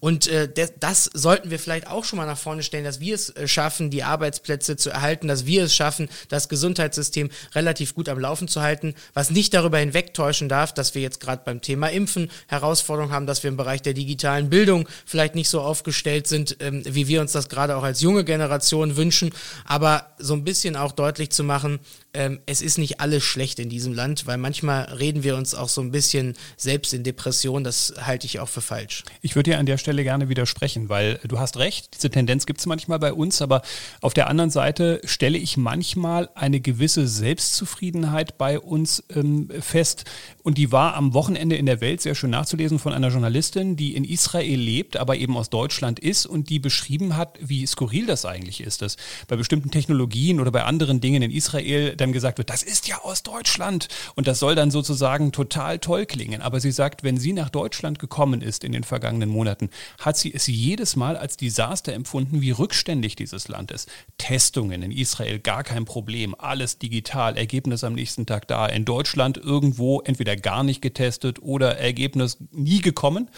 Und 0.00 0.28
äh, 0.28 0.48
das 0.80 1.10
sollten 1.12 1.50
wir 1.50 1.58
vielleicht 1.58 1.88
auch 1.88 2.04
schon 2.04 2.16
mal 2.16 2.26
nach 2.26 2.38
vorne 2.38 2.62
stellen, 2.62 2.84
dass 2.84 3.00
wir 3.00 3.14
es 3.14 3.28
äh, 3.30 3.46
schaffen, 3.46 3.90
die 3.90 4.02
Arbeitsplätze 4.02 4.76
zu 4.76 4.88
erhalten, 4.88 5.28
dass 5.28 5.44
wir 5.44 5.64
es 5.64 5.74
schaffen, 5.74 6.08
das 6.30 6.48
Gesundheitssystem 6.48 7.28
relativ 7.54 7.94
gut 7.94 8.08
am 8.08 8.18
Laufen 8.18 8.48
zu 8.48 8.62
halten, 8.62 8.94
was 9.12 9.30
nicht 9.30 9.52
darüber 9.52 9.76
hinwegtäuschen 9.76 10.48
darf, 10.48 10.72
dass 10.72 10.94
wir 10.94 11.02
jetzt 11.02 11.20
gerade 11.20 11.42
beim 11.44 11.60
Thema 11.60 11.81
Impfen 11.90 12.30
Herausforderungen 12.46 13.12
haben, 13.12 13.26
dass 13.26 13.42
wir 13.42 13.48
im 13.48 13.56
Bereich 13.56 13.82
der 13.82 13.94
digitalen 13.94 14.50
Bildung 14.50 14.88
vielleicht 15.04 15.34
nicht 15.34 15.48
so 15.48 15.60
aufgestellt 15.60 16.26
sind, 16.26 16.56
ähm, 16.60 16.82
wie 16.86 17.08
wir 17.08 17.20
uns 17.20 17.32
das 17.32 17.48
gerade 17.48 17.76
auch 17.76 17.82
als 17.82 18.00
junge 18.00 18.24
Generation 18.24 18.96
wünschen, 18.96 19.30
aber 19.64 20.12
so 20.18 20.34
ein 20.34 20.44
bisschen 20.44 20.76
auch 20.76 20.92
deutlich 20.92 21.30
zu 21.30 21.44
machen, 21.44 21.80
ähm, 22.14 22.40
es 22.46 22.60
ist 22.60 22.78
nicht 22.78 23.00
alles 23.00 23.24
schlecht 23.24 23.58
in 23.58 23.68
diesem 23.68 23.94
Land, 23.94 24.26
weil 24.26 24.36
manchmal 24.36 24.84
reden 24.84 25.22
wir 25.22 25.36
uns 25.36 25.54
auch 25.54 25.68
so 25.68 25.80
ein 25.80 25.90
bisschen 25.90 26.34
selbst 26.56 26.92
in 26.92 27.04
Depression. 27.04 27.64
Das 27.64 27.94
halte 28.00 28.26
ich 28.26 28.38
auch 28.40 28.48
für 28.48 28.60
falsch. 28.60 29.04
Ich 29.22 29.34
würde 29.34 29.52
dir 29.52 29.58
an 29.58 29.66
der 29.66 29.78
Stelle 29.78 30.02
gerne 30.02 30.28
widersprechen, 30.28 30.88
weil 30.88 31.18
du 31.24 31.38
hast 31.38 31.56
recht, 31.56 31.94
diese 31.94 32.10
Tendenz 32.10 32.44
gibt 32.44 32.60
es 32.60 32.66
manchmal 32.66 32.98
bei 32.98 33.12
uns, 33.12 33.40
aber 33.40 33.62
auf 34.02 34.12
der 34.12 34.28
anderen 34.28 34.50
Seite 34.50 35.00
stelle 35.04 35.38
ich 35.38 35.56
manchmal 35.56 36.28
eine 36.34 36.60
gewisse 36.60 37.08
Selbstzufriedenheit 37.08 38.36
bei 38.36 38.58
uns 38.60 39.02
ähm, 39.14 39.48
fest. 39.60 40.04
Und 40.42 40.58
die 40.58 40.70
war 40.70 40.94
am 40.94 41.14
Wochenende 41.14 41.56
in 41.56 41.66
der 41.66 41.80
Welt 41.80 42.02
sehr 42.02 42.14
schön 42.14 42.30
nachzulesen 42.30 42.78
von 42.78 42.92
einer 42.92 43.08
Journalistin, 43.08 43.76
die 43.76 43.94
in 43.94 44.04
Israel 44.04 44.58
lebt, 44.58 44.98
aber 44.98 45.16
eben 45.16 45.36
aus 45.36 45.48
Deutschland 45.48 45.98
ist 45.98 46.26
und 46.26 46.50
die 46.50 46.58
beschrieben 46.58 47.16
hat, 47.16 47.38
wie 47.40 47.66
skurril 47.66 48.06
das 48.06 48.26
eigentlich 48.26 48.60
ist, 48.60 48.82
dass 48.82 48.96
bei 49.28 49.36
bestimmten 49.36 49.70
Technologien 49.70 50.40
oder 50.40 50.50
bei 50.50 50.64
anderen 50.64 51.00
Dingen 51.00 51.22
in 51.22 51.30
Israel 51.30 51.96
dann 52.02 52.12
gesagt 52.12 52.38
wird, 52.38 52.50
das 52.50 52.62
ist 52.62 52.88
ja 52.88 52.98
aus 53.02 53.22
Deutschland 53.22 53.88
und 54.14 54.26
das 54.26 54.38
soll 54.38 54.54
dann 54.54 54.70
sozusagen 54.70 55.32
total 55.32 55.78
toll 55.78 56.06
klingen. 56.06 56.42
Aber 56.42 56.60
sie 56.60 56.72
sagt, 56.72 57.02
wenn 57.02 57.16
sie 57.16 57.32
nach 57.32 57.48
Deutschland 57.48 57.98
gekommen 57.98 58.42
ist 58.42 58.64
in 58.64 58.72
den 58.72 58.84
vergangenen 58.84 59.30
Monaten, 59.30 59.70
hat 59.98 60.16
sie 60.16 60.34
es 60.34 60.46
jedes 60.46 60.96
Mal 60.96 61.16
als 61.16 61.36
Desaster 61.36 61.92
empfunden, 61.92 62.40
wie 62.40 62.50
rückständig 62.50 63.16
dieses 63.16 63.48
Land 63.48 63.70
ist. 63.70 63.88
Testungen 64.18 64.82
in 64.82 64.92
Israel 64.92 65.38
gar 65.38 65.62
kein 65.62 65.84
Problem, 65.84 66.34
alles 66.38 66.78
digital, 66.78 67.36
Ergebnis 67.36 67.84
am 67.84 67.94
nächsten 67.94 68.26
Tag 68.26 68.48
da. 68.48 68.66
In 68.66 68.84
Deutschland 68.84 69.38
irgendwo 69.38 70.00
entweder 70.00 70.36
gar 70.36 70.64
nicht 70.64 70.82
getestet 70.82 71.40
oder 71.42 71.78
Ergebnis 71.78 72.38
nie 72.50 72.80
gekommen, 72.80 73.28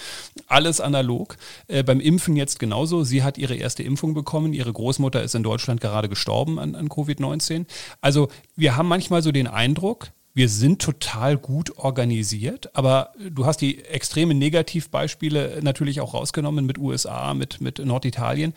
alles 0.47 0.81
analog. 0.81 1.37
Äh, 1.69 1.83
beim 1.83 2.01
Impfen 2.01 2.37
jetzt 2.37 2.59
genauso. 2.59 3.05
Sie 3.05 3.23
hat 3.23 3.39
ihre 3.39 3.55
erste 3.55 3.83
Impfung 3.83 4.15
bekommen, 4.15 4.53
ihre 4.53 4.73
Großmutter 4.73 5.23
ist 5.23 5.35
in 5.35 5.43
Deutschland 5.43 5.81
gerade 5.81 6.09
gestorben 6.09 6.59
an, 6.59 6.75
an 6.75 6.89
Covid-19. 6.89 7.67
Also 8.01 8.29
wir 8.57 8.77
haben 8.77 8.89
manchmal 8.89 9.23
so 9.23 9.33
den 9.33 9.47
Eindruck, 9.47 10.13
wir 10.35 10.49
sind 10.49 10.83
total 10.83 11.37
gut 11.37 11.79
organisiert, 11.79 12.75
aber 12.75 13.13
du 13.31 13.47
hast 13.47 13.59
die 13.59 13.85
extremen 13.85 14.39
Negativbeispiele 14.39 15.61
natürlich 15.63 16.01
auch 16.01 16.15
rausgenommen 16.15 16.67
mit 16.67 16.79
USA, 16.79 17.35
mit, 17.35 17.61
mit 17.61 17.79
Norditalien. 17.79 18.53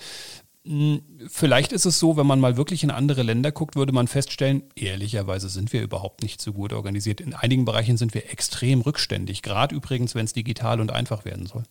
Hm, 0.66 1.02
vielleicht 1.28 1.72
ist 1.72 1.86
es 1.86 2.00
so, 2.00 2.18
wenn 2.18 2.26
man 2.26 2.40
mal 2.40 2.58
wirklich 2.58 2.84
in 2.84 2.90
andere 2.90 3.22
Länder 3.22 3.52
guckt, 3.52 3.76
würde 3.76 3.94
man 3.94 4.08
feststellen, 4.08 4.64
ehrlicherweise 4.76 5.50
sind 5.50 5.72
wir 5.72 5.84
überhaupt 5.84 6.24
nicht 6.24 6.42
so 6.42 6.52
gut 6.52 6.74
organisiert. 6.74 7.22
In 7.22 7.36
einigen 7.36 7.66
Bereichen 7.66 7.98
sind 7.98 8.16
wir 8.16 8.32
extrem 8.32 8.82
rückständig, 8.82 9.44
gerade 9.44 9.76
übrigens, 9.76 10.16
wenn 10.16 10.26
es 10.26 10.34
digital 10.34 10.82
und 10.82 10.92
einfach 10.92 11.26
werden 11.26 11.46
soll 11.46 11.64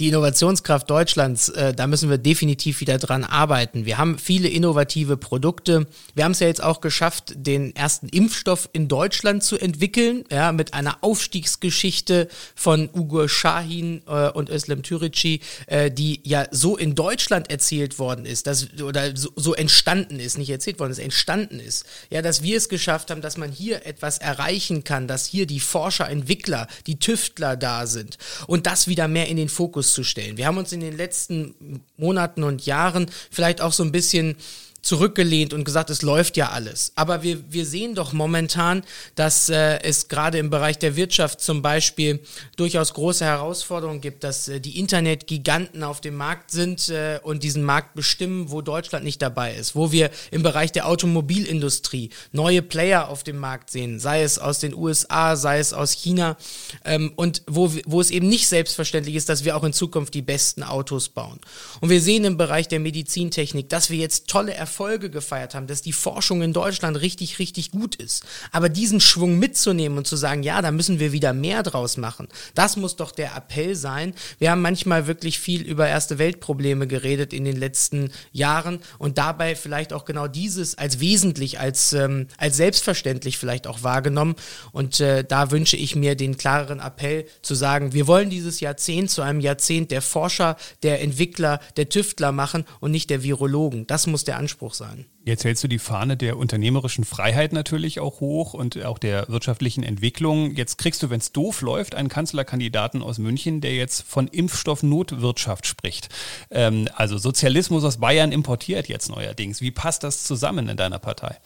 die 0.00 0.08
Innovationskraft 0.08 0.88
Deutschlands, 0.88 1.50
äh, 1.50 1.74
da 1.74 1.86
müssen 1.86 2.08
wir 2.08 2.16
definitiv 2.16 2.80
wieder 2.80 2.96
dran 2.96 3.22
arbeiten. 3.22 3.84
Wir 3.84 3.98
haben 3.98 4.18
viele 4.18 4.48
innovative 4.48 5.18
Produkte. 5.18 5.86
Wir 6.14 6.24
haben 6.24 6.32
es 6.32 6.40
ja 6.40 6.46
jetzt 6.46 6.62
auch 6.62 6.80
geschafft, 6.80 7.34
den 7.36 7.76
ersten 7.76 8.08
Impfstoff 8.08 8.70
in 8.72 8.88
Deutschland 8.88 9.44
zu 9.44 9.58
entwickeln, 9.58 10.24
ja, 10.30 10.52
mit 10.52 10.72
einer 10.72 10.98
Aufstiegsgeschichte 11.02 12.28
von 12.54 12.88
Ugur 12.94 13.28
Shahin 13.28 14.00
äh, 14.06 14.30
und 14.30 14.48
Özlem 14.48 14.82
Türeci, 14.82 15.40
äh, 15.66 15.90
die 15.90 16.20
ja 16.24 16.46
so 16.50 16.78
in 16.78 16.94
Deutschland 16.94 17.50
erzählt 17.50 17.98
worden 17.98 18.24
ist, 18.24 18.46
dass, 18.46 18.68
oder 18.80 19.14
so, 19.14 19.28
so 19.36 19.54
entstanden 19.54 20.18
ist, 20.18 20.38
nicht 20.38 20.48
erzählt 20.48 20.80
worden 20.80 20.92
ist, 20.92 20.98
entstanden 20.98 21.60
ist. 21.60 21.84
Ja, 22.08 22.22
dass 22.22 22.42
wir 22.42 22.56
es 22.56 22.70
geschafft 22.70 23.10
haben, 23.10 23.20
dass 23.20 23.36
man 23.36 23.52
hier 23.52 23.84
etwas 23.84 24.16
erreichen 24.16 24.82
kann, 24.82 25.06
dass 25.06 25.26
hier 25.26 25.46
die 25.46 25.60
Forscher, 25.60 26.08
Entwickler, 26.08 26.68
die 26.86 26.98
Tüftler 26.98 27.54
da 27.56 27.86
sind 27.86 28.16
und 28.46 28.66
das 28.66 28.88
wieder 28.88 29.06
mehr 29.06 29.28
in 29.28 29.36
den 29.36 29.50
Fokus 29.50 29.89
zu 29.92 30.04
stellen. 30.04 30.36
Wir 30.36 30.46
haben 30.46 30.58
uns 30.58 30.72
in 30.72 30.80
den 30.80 30.96
letzten 30.96 31.82
Monaten 31.96 32.42
und 32.42 32.66
Jahren 32.66 33.10
vielleicht 33.30 33.60
auch 33.60 33.72
so 33.72 33.82
ein 33.82 33.92
bisschen 33.92 34.36
zurückgelehnt 34.82 35.52
und 35.52 35.64
gesagt, 35.64 35.90
es 35.90 36.02
läuft 36.02 36.36
ja 36.36 36.50
alles. 36.50 36.92
Aber 36.94 37.22
wir, 37.22 37.42
wir 37.52 37.66
sehen 37.66 37.94
doch 37.94 38.12
momentan, 38.12 38.82
dass 39.14 39.48
äh, 39.48 39.78
es 39.82 40.08
gerade 40.08 40.38
im 40.38 40.50
Bereich 40.50 40.78
der 40.78 40.96
Wirtschaft 40.96 41.40
zum 41.40 41.62
Beispiel 41.62 42.20
durchaus 42.56 42.94
große 42.94 43.24
Herausforderungen 43.24 44.00
gibt, 44.00 44.24
dass 44.24 44.48
äh, 44.48 44.60
die 44.60 44.78
Internetgiganten 44.78 45.84
auf 45.84 46.00
dem 46.00 46.16
Markt 46.16 46.50
sind 46.50 46.88
äh, 46.88 47.20
und 47.22 47.42
diesen 47.42 47.62
Markt 47.62 47.94
bestimmen, 47.94 48.50
wo 48.50 48.62
Deutschland 48.62 49.04
nicht 49.04 49.20
dabei 49.20 49.54
ist. 49.54 49.74
Wo 49.74 49.92
wir 49.92 50.10
im 50.30 50.42
Bereich 50.42 50.72
der 50.72 50.86
Automobilindustrie 50.86 52.10
neue 52.32 52.62
Player 52.62 53.08
auf 53.08 53.22
dem 53.22 53.36
Markt 53.36 53.70
sehen, 53.70 54.00
sei 54.00 54.22
es 54.22 54.38
aus 54.38 54.60
den 54.60 54.74
USA, 54.74 55.36
sei 55.36 55.58
es 55.58 55.74
aus 55.74 55.92
China 55.92 56.36
ähm, 56.84 57.12
und 57.16 57.42
wo, 57.46 57.72
wo 57.84 58.00
es 58.00 58.10
eben 58.10 58.28
nicht 58.28 58.48
selbstverständlich 58.48 59.14
ist, 59.14 59.28
dass 59.28 59.44
wir 59.44 59.56
auch 59.56 59.64
in 59.64 59.74
Zukunft 59.74 60.14
die 60.14 60.22
besten 60.22 60.62
Autos 60.62 61.10
bauen. 61.10 61.38
Und 61.80 61.90
wir 61.90 62.00
sehen 62.00 62.24
im 62.24 62.38
Bereich 62.38 62.66
der 62.68 62.80
Medizintechnik, 62.80 63.68
dass 63.68 63.90
wir 63.90 63.98
jetzt 63.98 64.26
tolle 64.26 64.54
Erfolge 64.54 64.69
Erfolge 64.70 65.10
gefeiert 65.10 65.56
haben, 65.56 65.66
dass 65.66 65.82
die 65.82 65.92
Forschung 65.92 66.42
in 66.42 66.52
Deutschland 66.52 67.00
richtig, 67.00 67.40
richtig 67.40 67.72
gut 67.72 67.96
ist. 67.96 68.24
Aber 68.52 68.68
diesen 68.68 69.00
Schwung 69.00 69.36
mitzunehmen 69.36 69.98
und 69.98 70.06
zu 70.06 70.14
sagen, 70.14 70.44
ja, 70.44 70.62
da 70.62 70.70
müssen 70.70 71.00
wir 71.00 71.10
wieder 71.10 71.32
mehr 71.32 71.64
draus 71.64 71.96
machen, 71.96 72.28
das 72.54 72.76
muss 72.76 72.94
doch 72.94 73.10
der 73.10 73.34
Appell 73.34 73.74
sein. 73.74 74.14
Wir 74.38 74.52
haben 74.52 74.62
manchmal 74.62 75.08
wirklich 75.08 75.40
viel 75.40 75.62
über 75.62 75.88
erste 75.88 76.18
Weltprobleme 76.18 76.86
geredet 76.86 77.32
in 77.32 77.44
den 77.44 77.56
letzten 77.56 78.12
Jahren 78.30 78.78
und 78.98 79.18
dabei 79.18 79.56
vielleicht 79.56 79.92
auch 79.92 80.04
genau 80.04 80.28
dieses 80.28 80.78
als 80.78 81.00
wesentlich, 81.00 81.58
als, 81.58 81.92
ähm, 81.92 82.28
als 82.38 82.56
selbstverständlich 82.56 83.38
vielleicht 83.38 83.66
auch 83.66 83.82
wahrgenommen. 83.82 84.36
Und 84.70 85.00
äh, 85.00 85.24
da 85.24 85.50
wünsche 85.50 85.76
ich 85.76 85.96
mir 85.96 86.14
den 86.14 86.36
klareren 86.36 86.78
Appell 86.78 87.26
zu 87.42 87.56
sagen, 87.56 87.92
wir 87.92 88.06
wollen 88.06 88.30
dieses 88.30 88.60
Jahrzehnt 88.60 89.10
zu 89.10 89.22
einem 89.22 89.40
Jahrzehnt 89.40 89.90
der 89.90 90.00
Forscher, 90.00 90.56
der 90.84 91.02
Entwickler, 91.02 91.58
der 91.76 91.88
Tüftler 91.88 92.30
machen 92.30 92.64
und 92.78 92.92
nicht 92.92 93.10
der 93.10 93.24
Virologen. 93.24 93.88
Das 93.88 94.06
muss 94.06 94.22
der 94.22 94.38
Anspruch 94.38 94.59
Anspruch 94.60 94.74
sein. 94.74 95.06
Jetzt 95.24 95.44
hältst 95.44 95.64
du 95.64 95.68
die 95.68 95.78
Fahne 95.78 96.16
der 96.16 96.36
unternehmerischen 96.36 97.04
Freiheit 97.04 97.52
natürlich 97.52 97.98
auch 97.98 98.20
hoch 98.20 98.52
und 98.52 98.82
auch 98.84 98.98
der 98.98 99.26
wirtschaftlichen 99.28 99.82
Entwicklung. 99.82 100.54
Jetzt 100.54 100.76
kriegst 100.76 101.02
du, 101.02 101.08
wenn 101.08 101.20
es 101.20 101.32
doof 101.32 101.62
läuft, 101.62 101.94
einen 101.94 102.10
Kanzlerkandidaten 102.10 103.02
aus 103.02 103.18
München, 103.18 103.62
der 103.62 103.74
jetzt 103.74 104.02
von 104.02 104.28
Impfstoffnotwirtschaft 104.28 105.66
spricht. 105.66 106.08
Ähm, 106.50 106.88
also 106.94 107.16
Sozialismus 107.16 107.84
aus 107.84 107.98
Bayern 107.98 108.32
importiert 108.32 108.88
jetzt 108.88 109.08
neuerdings. 109.08 109.62
Wie 109.62 109.70
passt 109.70 110.04
das 110.04 110.24
zusammen 110.24 110.68
in 110.68 110.76
deiner 110.76 110.98
Partei? 110.98 111.38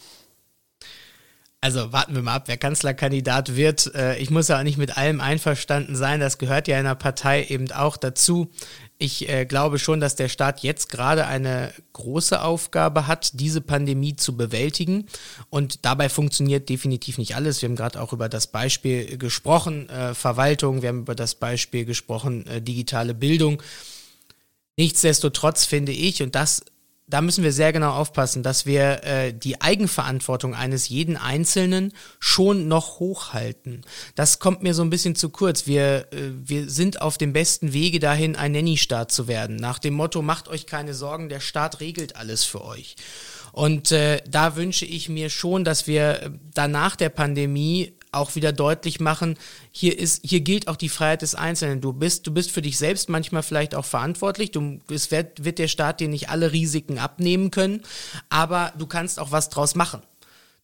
Also 1.65 1.93
warten 1.93 2.15
wir 2.15 2.21
mal 2.21 2.35
ab, 2.35 2.43
wer 2.47 2.59
Kanzlerkandidat 2.59 3.57
wird. 3.57 3.95
Äh, 3.95 4.19
ich 4.19 4.29
muss 4.29 4.49
ja 4.49 4.59
auch 4.59 4.65
nicht 4.65 4.77
mit 4.77 4.99
allem 4.99 5.23
einverstanden 5.23 5.97
sein. 5.97 6.21
Das 6.21 6.37
gehört 6.37 6.69
ja 6.69 6.79
in 6.79 6.85
einer 6.85 6.95
Partei 6.95 7.45
eben 7.45 7.73
auch 7.73 7.97
dazu. 7.97 8.51
Ich 9.05 9.29
äh, 9.29 9.45
glaube 9.45 9.79
schon, 9.79 10.01
dass 10.01 10.17
der 10.17 10.31
Staat 10.31 10.63
jetzt 10.63 10.89
gerade 10.89 11.27
eine 11.27 11.75
große 11.93 12.41
Aufgabe 12.41 13.07
hat, 13.07 13.33
diese 13.35 13.61
Pandemie 13.61 14.17
zu 14.17 14.35
bewältigen. 14.35 15.05
Und 15.51 15.85
dabei 15.85 16.09
funktioniert 16.09 16.71
definitiv 16.71 17.19
nicht 17.19 17.37
alles. 17.37 17.61
Wir 17.61 17.69
haben 17.69 17.77
gerade 17.77 18.01
auch 18.01 18.15
über 18.15 18.31
das 18.31 18.47
Beispiel 18.47 19.19
gesprochen, 19.19 19.91
äh, 19.91 20.15
Verwaltung, 20.15 20.81
wir 20.81 20.89
haben 20.89 21.01
über 21.01 21.15
das 21.15 21.35
Beispiel 21.35 21.85
gesprochen, 21.85 22.47
äh, 22.47 22.63
digitale 22.63 23.13
Bildung. 23.13 23.63
Nichtsdestotrotz 24.79 25.67
finde 25.67 25.93
ich, 25.93 26.23
und 26.23 26.35
das 26.35 26.65
da 27.07 27.21
müssen 27.21 27.45
wir 27.45 27.53
sehr 27.53 27.73
genau 27.73 27.93
aufpassen, 27.93 28.43
dass 28.43 28.65
wir 28.65 29.05
äh, 29.05 29.33
die 29.35 29.61
Eigenverantwortung 29.61 30.55
eines 30.55 30.89
jeden 30.89 31.19
Einzelnen 31.19 31.93
schon 32.19 32.67
noch 32.67 32.99
hochhalten. 32.99 33.83
Das 34.15 34.39
kommt 34.39 34.63
mir 34.63 34.73
so 34.73 34.83
ein 34.83 34.91
bisschen 34.91 35.15
zu 35.15 35.29
kurz. 35.29 35.67
Wir, 35.67 36.07
äh, 36.13 36.31
wir 36.33 36.71
sind 36.71 37.03
auf 37.03 37.19
dem 37.19 37.35
besten 37.35 37.75
Wege 37.75 38.01
dahin, 38.01 38.37
ein 38.37 38.53
Nanny-Staat 38.53 39.13
zu 39.13 39.29
werden. 39.29 39.57
Nach 39.57 39.79
dem 39.79 39.95
Motto, 39.95 40.23
macht 40.23 40.49
euch 40.49 40.67
keine 40.67 40.95
Sorgen, 40.95 41.29
der 41.29 41.41
Staat 41.41 41.81
regelt 41.81 42.17
alles 42.17 42.45
für 42.45 42.65
euch. 42.65 42.97
Und 43.53 43.93
äh, 43.93 44.23
da 44.27 44.57
wünsche 44.57 44.87
ich 44.87 45.09
mir 45.09 45.29
schon, 45.29 45.63
dass 45.63 45.87
wir 45.87 46.23
äh, 46.23 46.31
danach 46.55 46.97
der 46.97 47.11
Pandemie 47.11 47.93
auch 48.15 48.35
wieder 48.35 48.53
deutlich 48.53 49.01
machen, 49.01 49.37
hier 49.71 49.99
ist, 49.99 50.25
hier 50.25 50.41
gilt 50.41 50.69
auch 50.69 50.77
die 50.77 50.89
Freiheit 50.89 51.23
des 51.23 51.35
Einzelnen. 51.35 51.81
Du 51.81 51.93
bist, 51.93 52.27
du 52.27 52.33
bist 52.33 52.51
für 52.51 52.63
dich 52.63 52.79
selbst 52.79 53.09
manchmal 53.09 53.43
vielleicht 53.43 53.75
auch 53.75 53.85
verantwortlich. 53.85 54.51
Du, 54.51 54.81
es 54.91 55.11
wird, 55.11 55.45
wird 55.45 55.59
der 55.59 55.69
Staat 55.69 56.01
dir 56.01 56.09
nicht 56.09 56.29
alle 56.29 56.53
Risiken 56.53 56.99
abnehmen 56.99 57.51
können, 57.51 57.83
aber 58.29 58.73
du 58.79 58.87
kannst 58.87 59.19
auch 59.19 59.33
was 59.33 59.49
draus 59.49 59.75
machen. 59.75 60.03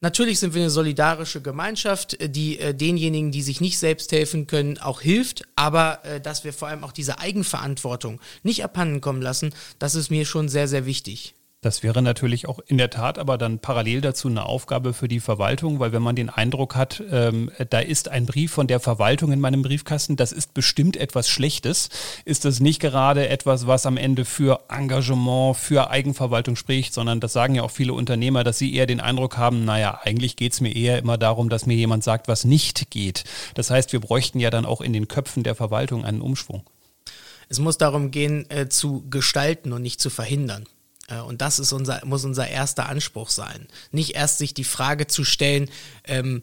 Natürlich 0.02 0.38
sind 0.38 0.54
wir 0.54 0.62
eine 0.62 0.70
solidarische 0.70 1.42
Gemeinschaft, 1.42 2.16
die 2.34 2.58
äh, 2.58 2.74
denjenigen, 2.74 3.32
die 3.32 3.42
sich 3.42 3.60
nicht 3.60 3.78
selbst 3.78 4.10
helfen 4.12 4.46
können, 4.46 4.78
auch 4.78 5.02
hilft, 5.02 5.42
aber 5.56 6.02
äh, 6.04 6.22
dass 6.22 6.42
wir 6.42 6.54
vor 6.54 6.68
allem 6.68 6.84
auch 6.84 6.92
diese 6.92 7.18
Eigenverantwortung 7.18 8.18
nicht 8.42 8.64
abhanden 8.64 9.02
kommen 9.02 9.20
lassen, 9.20 9.54
das 9.78 9.94
ist 9.94 10.10
mir 10.10 10.24
schon 10.24 10.48
sehr, 10.48 10.68
sehr 10.68 10.86
wichtig. 10.86 11.34
Das 11.62 11.82
wäre 11.82 12.00
natürlich 12.00 12.48
auch 12.48 12.58
in 12.66 12.78
der 12.78 12.88
Tat 12.88 13.18
aber 13.18 13.36
dann 13.36 13.58
parallel 13.58 14.00
dazu 14.00 14.28
eine 14.28 14.46
Aufgabe 14.46 14.94
für 14.94 15.08
die 15.08 15.20
Verwaltung, 15.20 15.78
weil 15.78 15.92
wenn 15.92 16.00
man 16.00 16.16
den 16.16 16.30
Eindruck 16.30 16.74
hat, 16.74 17.02
ähm, 17.10 17.50
da 17.68 17.80
ist 17.80 18.08
ein 18.08 18.24
Brief 18.24 18.50
von 18.50 18.66
der 18.66 18.80
Verwaltung 18.80 19.30
in 19.30 19.40
meinem 19.40 19.60
Briefkasten, 19.60 20.16
das 20.16 20.32
ist 20.32 20.54
bestimmt 20.54 20.96
etwas 20.96 21.28
Schlechtes, 21.28 21.90
ist 22.24 22.46
das 22.46 22.60
nicht 22.60 22.80
gerade 22.80 23.28
etwas, 23.28 23.66
was 23.66 23.84
am 23.84 23.98
Ende 23.98 24.24
für 24.24 24.60
Engagement, 24.70 25.54
für 25.54 25.90
Eigenverwaltung 25.90 26.56
spricht, 26.56 26.94
sondern 26.94 27.20
das 27.20 27.34
sagen 27.34 27.54
ja 27.54 27.62
auch 27.62 27.70
viele 27.70 27.92
Unternehmer, 27.92 28.42
dass 28.42 28.56
sie 28.56 28.74
eher 28.74 28.86
den 28.86 29.00
Eindruck 29.00 29.36
haben, 29.36 29.66
naja, 29.66 30.00
eigentlich 30.02 30.36
geht 30.36 30.54
es 30.54 30.62
mir 30.62 30.74
eher 30.74 30.98
immer 30.98 31.18
darum, 31.18 31.50
dass 31.50 31.66
mir 31.66 31.76
jemand 31.76 32.04
sagt, 32.04 32.26
was 32.26 32.46
nicht 32.46 32.90
geht. 32.90 33.24
Das 33.52 33.68
heißt, 33.68 33.92
wir 33.92 34.00
bräuchten 34.00 34.40
ja 34.40 34.48
dann 34.48 34.64
auch 34.64 34.80
in 34.80 34.94
den 34.94 35.08
Köpfen 35.08 35.42
der 35.42 35.54
Verwaltung 35.54 36.06
einen 36.06 36.22
Umschwung. 36.22 36.62
Es 37.50 37.58
muss 37.58 37.76
darum 37.76 38.10
gehen, 38.10 38.48
äh, 38.48 38.70
zu 38.70 39.04
gestalten 39.10 39.74
und 39.74 39.82
nicht 39.82 40.00
zu 40.00 40.08
verhindern. 40.08 40.64
Äh, 41.10 41.20
und 41.20 41.40
das 41.40 41.58
ist 41.58 41.72
unser, 41.72 42.00
muss 42.04 42.24
unser 42.24 42.48
erster 42.48 42.88
Anspruch 42.88 43.30
sein. 43.30 43.66
Nicht 43.90 44.14
erst 44.14 44.38
sich 44.38 44.54
die 44.54 44.64
Frage 44.64 45.06
zu 45.06 45.24
stellen, 45.24 45.68
ähm, 46.04 46.42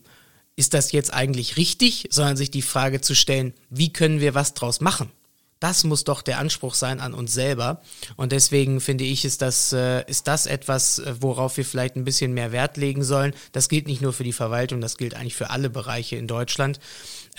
ist 0.55 0.73
das 0.73 0.91
jetzt 0.91 1.13
eigentlich 1.13 1.57
richtig, 1.57 2.07
sondern 2.09 2.35
sich 2.35 2.51
die 2.51 2.63
Frage 2.63 2.99
zu 2.99 3.15
stellen, 3.15 3.53
wie 3.69 3.93
können 3.93 4.19
wir 4.19 4.33
was 4.33 4.53
draus 4.53 4.81
machen? 4.81 5.11
Das 5.59 5.83
muss 5.83 6.03
doch 6.03 6.21
der 6.21 6.37
Anspruch 6.37 6.75
sein 6.75 6.99
an 6.99 7.13
uns 7.13 7.33
selber. 7.33 7.81
Und 8.15 8.31
deswegen 8.31 8.79
finde 8.79 9.05
ich, 9.05 9.25
ist 9.25 9.41
das, 9.41 9.73
äh, 9.73 10.03
ist 10.07 10.27
das 10.27 10.45
etwas, 10.45 10.99
äh, 10.99 11.15
worauf 11.19 11.57
wir 11.57 11.65
vielleicht 11.65 11.95
ein 11.95 12.03
bisschen 12.03 12.33
mehr 12.33 12.51
Wert 12.51 12.77
legen 12.77 13.03
sollen. 13.03 13.33
Das 13.53 13.69
gilt 13.69 13.87
nicht 13.87 14.01
nur 14.01 14.13
für 14.13 14.23
die 14.23 14.33
Verwaltung, 14.33 14.81
das 14.81 14.97
gilt 14.97 15.15
eigentlich 15.15 15.35
für 15.35 15.49
alle 15.49 15.69
Bereiche 15.69 16.15
in 16.15 16.27
Deutschland. 16.27 16.79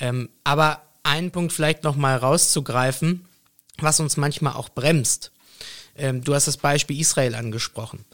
Ähm, 0.01 0.31
aber 0.43 0.83
einen 1.05 1.31
Punkt 1.31 1.53
vielleicht 1.53 1.85
nochmal 1.85 2.17
rauszugreifen, 2.19 3.25
was 3.79 4.01
uns 4.01 4.17
manchmal 4.17 4.55
auch 4.55 4.69
bremst. 4.69 5.31
Ähm, 5.99 6.23
du 6.23 6.35
hast 6.35 6.47
das 6.47 6.57
Beispiel 6.57 7.01
Israel 7.01 7.35
angesprochen. 7.35 8.05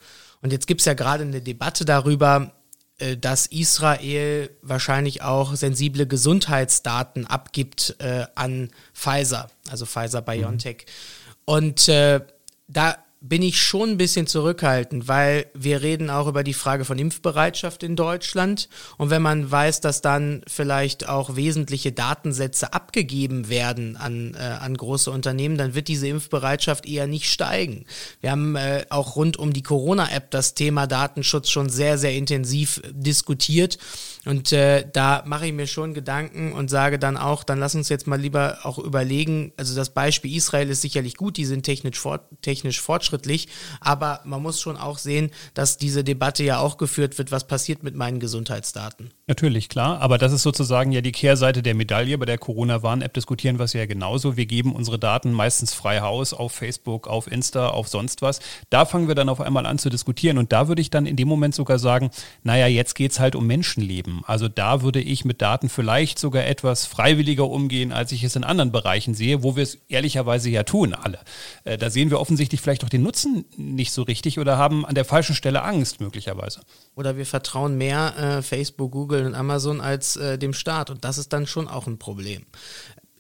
Und 0.43 0.53
jetzt 0.53 0.67
gibt 0.67 0.81
es 0.81 0.85
ja 0.85 0.95
gerade 0.95 1.25
eine 1.25 1.41
Debatte 1.41 1.85
darüber, 1.85 2.53
äh, 2.99 3.17
dass 3.17 3.47
Israel 3.47 4.51
wahrscheinlich 4.63 5.23
auch 5.23 5.55
sensible 5.55 6.07
Gesundheitsdaten 6.07 7.27
abgibt 7.27 7.97
äh, 7.99 8.27
an 8.35 8.71
Pfizer, 8.93 9.51
also 9.69 9.87
Pfizer 9.87 10.23
BioNTech. 10.23 10.87
Mhm. 10.87 11.33
Und 11.45 11.89
äh, 11.89 12.21
da 12.69 13.04
bin 13.27 13.41
ich 13.41 13.63
schon 13.63 13.93
ein 13.93 13.97
bisschen 13.97 14.27
zurückhaltend, 14.27 15.09
weil 15.09 15.47
wir 15.55 15.81
reden 15.81 16.11
auch 16.11 16.27
über 16.27 16.45
die 16.45 16.53
Frage 16.53 16.85
von 16.85 16.99
Impfbereitschaft 16.99 17.83
in 17.83 17.97
Deutschland. 17.97 18.69
Und 18.99 19.09
wenn 19.09 19.23
man 19.23 19.51
weiß, 19.51 19.81
dass 19.81 20.03
dann 20.03 20.43
vielleicht 20.47 21.09
auch 21.09 21.35
wesentliche 21.35 21.91
Datensätze 21.91 22.75
abgegeben 22.75 23.49
werden 23.49 23.97
an, 23.97 24.35
äh, 24.35 24.43
an 24.43 24.77
große 24.77 25.11
Unternehmen, 25.11 25.57
dann 25.57 25.75
wird 25.75 25.89
diese 25.89 26.07
Impfbereitschaft 26.07 26.85
eher 26.85 27.07
nicht 27.07 27.33
steigen. 27.33 27.87
Wir 28.21 28.31
haben 28.31 28.57
äh, 28.57 28.85
auch 28.91 29.17
rund 29.17 29.39
um 29.39 29.55
die 29.55 29.63
Corona-App 29.63 30.31
das 30.31 30.53
Thema 30.53 30.87
Datenschutz 30.87 31.49
schon 31.49 31.71
sehr, 31.71 31.97
sehr 31.97 32.13
intensiv 32.13 32.83
diskutiert. 32.93 33.79
Und 34.27 34.53
äh, 34.53 34.87
da 34.93 35.23
mache 35.25 35.47
ich 35.47 35.55
mir 35.55 35.67
schon 35.67 35.95
Gedanken 35.95 36.53
und 36.53 36.69
sage 36.69 36.99
dann 36.99 37.17
auch, 37.17 37.43
dann 37.43 37.59
lass 37.59 37.75
uns 37.75 37.89
jetzt 37.89 38.07
mal 38.07 38.21
lieber 38.21 38.59
auch 38.65 38.79
überlegen, 38.79 39.53
also 39.57 39.75
das 39.75 39.95
Beispiel 39.95 40.37
Israel 40.37 40.69
ist 40.69 40.83
sicherlich 40.83 41.17
gut, 41.17 41.39
die 41.39 41.47
sind 41.47 41.63
technisch, 41.63 41.99
fort, 41.99 42.23
technisch 42.43 42.83
fortschrittlich 42.83 43.14
fortschrittlich, 43.15 43.49
aber 43.81 44.21
man 44.25 44.43
muss 44.43 44.61
schon 44.61 44.77
auch 44.77 44.99
sehen, 44.99 45.31
dass 45.55 45.79
diese 45.79 46.05
Debatte 46.05 46.45
ja 46.45 46.59
auch 46.59 46.77
geführt 46.77 47.19
wird, 47.19 47.31
was 47.33 47.47
passiert 47.47 47.83
mit 47.83 47.95
meinen 47.95 48.21
Gesundheitsdaten. 48.21 49.11
Natürlich, 49.27 49.69
klar, 49.69 50.01
aber 50.01 50.19
das 50.19 50.33
ist 50.33 50.43
sozusagen 50.43 50.93
ja 50.93 51.01
die 51.01 51.13
Kehrseite 51.13 51.63
der 51.63 51.75
Medaille. 51.75 52.19
Bei 52.19 52.27
der 52.27 52.39
Corona-Warn-App 52.39 53.15
diskutieren 53.15 53.59
wir 53.59 53.65
es 53.65 53.73
ja 53.73 53.87
genauso. 53.87 54.37
Wir 54.37 54.47
geben 54.47 54.75
unsere 54.75 54.99
Daten 54.99 55.33
meistens 55.33 55.73
frei 55.73 56.01
Haus 56.01 56.35
auf 56.35 56.53
Facebook, 56.53 57.09
auf 57.09 57.31
Insta, 57.31 57.69
auf 57.69 57.89
sonst 57.89 58.23
was. 58.23 58.41
Da 58.71 58.85
fangen 58.85 59.09
wir 59.09 59.15
dann 59.15 59.29
auf 59.29 59.41
einmal 59.41 59.67
an 59.67 59.79
zu 59.79 59.89
diskutieren 59.89 60.39
und 60.39 60.53
da 60.53 60.69
würde 60.69 60.83
ich 60.83 60.91
dann 60.91 61.07
in 61.07 61.17
dem 61.17 61.29
Moment 61.29 61.55
sogar 61.55 61.79
sagen, 61.79 62.11
naja, 62.43 62.67
jetzt 62.67 62.95
geht 62.95 63.13
es 63.13 63.21
halt 63.21 63.37
um 63.37 63.47
Menschenleben. 63.47 64.23
Also 64.27 64.49
da 64.49 64.83
würde 64.83 65.01
ich 65.01 65.25
mit 65.25 65.41
Daten 65.41 65.69
vielleicht 65.69 66.19
sogar 66.19 66.45
etwas 66.45 66.87
freiwilliger 66.87 67.49
umgehen, 67.49 67.93
als 67.93 68.13
ich 68.13 68.25
es 68.25 68.37
in 68.37 68.45
anderen 68.45 68.73
Bereichen 68.73 69.15
sehe, 69.15 69.43
wo 69.43 69.57
wir 69.57 69.63
es 69.63 69.79
ehrlicherweise 69.89 70.51
ja 70.51 70.65
tun, 70.65 70.95
alle. 70.95 71.19
Äh, 71.65 71.79
da 71.79 71.91
sehen 71.91 72.11
wir 72.11 72.21
offensichtlich 72.21 72.61
vielleicht 72.61 72.85
auch 72.85 72.89
den 72.89 73.03
Nutzen 73.05 73.45
nicht 73.57 73.93
so 73.93 74.03
richtig 74.03 74.41
oder 74.41 74.59
haben 74.59 74.85
an 74.85 74.97
der 74.97 75.05
falschen 75.05 75.37
Stelle 75.37 75.63
Angst 75.63 76.01
möglicherweise. 76.01 76.61
Oder 76.97 77.17
wir 77.17 77.27
vertrauen 77.27 77.79
mehr 77.79 78.17
äh, 78.19 78.43
Facebook, 78.43 78.91
Google 78.91 79.27
und 79.27 79.35
Amazon 79.35 79.81
als 79.81 80.17
äh, 80.17 80.39
dem 80.39 80.53
Staat. 80.53 80.91
Und 80.91 81.05
das 81.05 81.19
ist 81.19 81.33
dann 81.33 81.47
schon 81.47 81.69
auch 81.69 81.87
ein 81.87 81.99
Problem. 81.99 82.45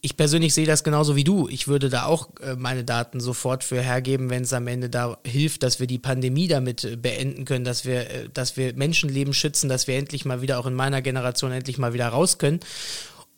Ich 0.00 0.18
persönlich 0.18 0.52
sehe 0.52 0.66
das 0.66 0.84
genauso 0.84 1.16
wie 1.16 1.24
du. 1.24 1.48
Ich 1.48 1.66
würde 1.66 1.88
da 1.88 2.04
auch 2.04 2.28
äh, 2.40 2.56
meine 2.56 2.84
Daten 2.84 3.20
sofort 3.20 3.64
für 3.64 3.80
hergeben, 3.80 4.28
wenn 4.28 4.42
es 4.42 4.52
am 4.52 4.66
Ende 4.66 4.90
da 4.90 5.16
hilft, 5.24 5.62
dass 5.62 5.80
wir 5.80 5.86
die 5.86 5.98
Pandemie 5.98 6.48
damit 6.48 6.84
äh, 6.84 6.96
beenden 6.96 7.44
können, 7.44 7.64
dass 7.64 7.86
wir, 7.86 8.10
äh, 8.10 8.28
dass 8.28 8.56
wir 8.56 8.74
Menschenleben 8.74 9.32
schützen, 9.32 9.68
dass 9.68 9.86
wir 9.86 9.96
endlich 9.96 10.24
mal 10.24 10.42
wieder 10.42 10.58
auch 10.58 10.66
in 10.66 10.74
meiner 10.74 11.00
Generation 11.00 11.52
endlich 11.52 11.78
mal 11.78 11.94
wieder 11.94 12.08
raus 12.08 12.36
können. 12.36 12.60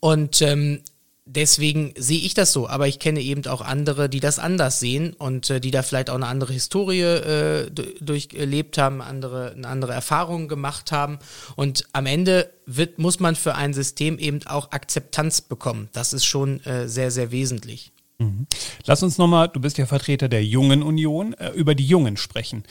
Und 0.00 0.42
ähm, 0.42 0.80
deswegen 1.27 1.93
sehe 1.99 2.21
ich 2.21 2.35
das 2.35 2.53
so, 2.53 2.69
aber 2.69 2.89
ich 2.89 2.99
kenne 2.99 3.21
eben 3.21 3.45
auch 3.47 3.61
andere, 3.61 4.09
die 4.09 4.21
das 4.21 4.39
anders 4.39 4.81
sehen 4.81 5.12
und 5.12 5.51
äh, 5.51 5.61
die 5.61 5.71
da 5.71 5.83
vielleicht 5.83 6.09
auch 6.09 6.15
eine 6.15 6.29
andere 6.29 6.53
Historie 6.53 7.03
äh, 7.03 7.71
durchlebt 8.01 8.79
haben, 8.79 9.03
andere, 9.03 9.53
eine 9.53 9.69
andere 9.69 9.93
Erfahrung 9.93 10.49
gemacht 10.49 10.93
haben. 10.93 11.19
Und 11.57 11.85
am 11.93 12.07
Ende 12.07 12.51
wird, 12.65 12.99
muss 12.99 13.21
man 13.21 13.37
für 13.37 13.57
ein 13.57 13.75
System 13.75 14.19
eben 14.19 14.41
auch 14.47 14.71
Akzeptanz 14.71 15.43
bekommen. 15.43 15.89
Das 15.93 16.12
ist 16.12 16.25
schon 16.25 16.65
äh, 16.65 16.89
sehr, 16.89 17.11
sehr 17.11 17.31
wesentlich. 17.33 17.93
Mhm. 18.19 18.47
Lass 18.87 19.03
uns 19.03 19.19
nochmal, 19.19 19.49
du 19.49 19.61
bist 19.61 19.77
ja 19.79 19.87
Vertreter 19.87 20.29
der 20.29 20.45
Jungen 20.45 20.83
Union, 20.83 21.35
äh, 21.35 21.51
über 21.51 21.75
die 21.75 21.87
Jungen 21.87 22.17
sprechen. 22.17 22.65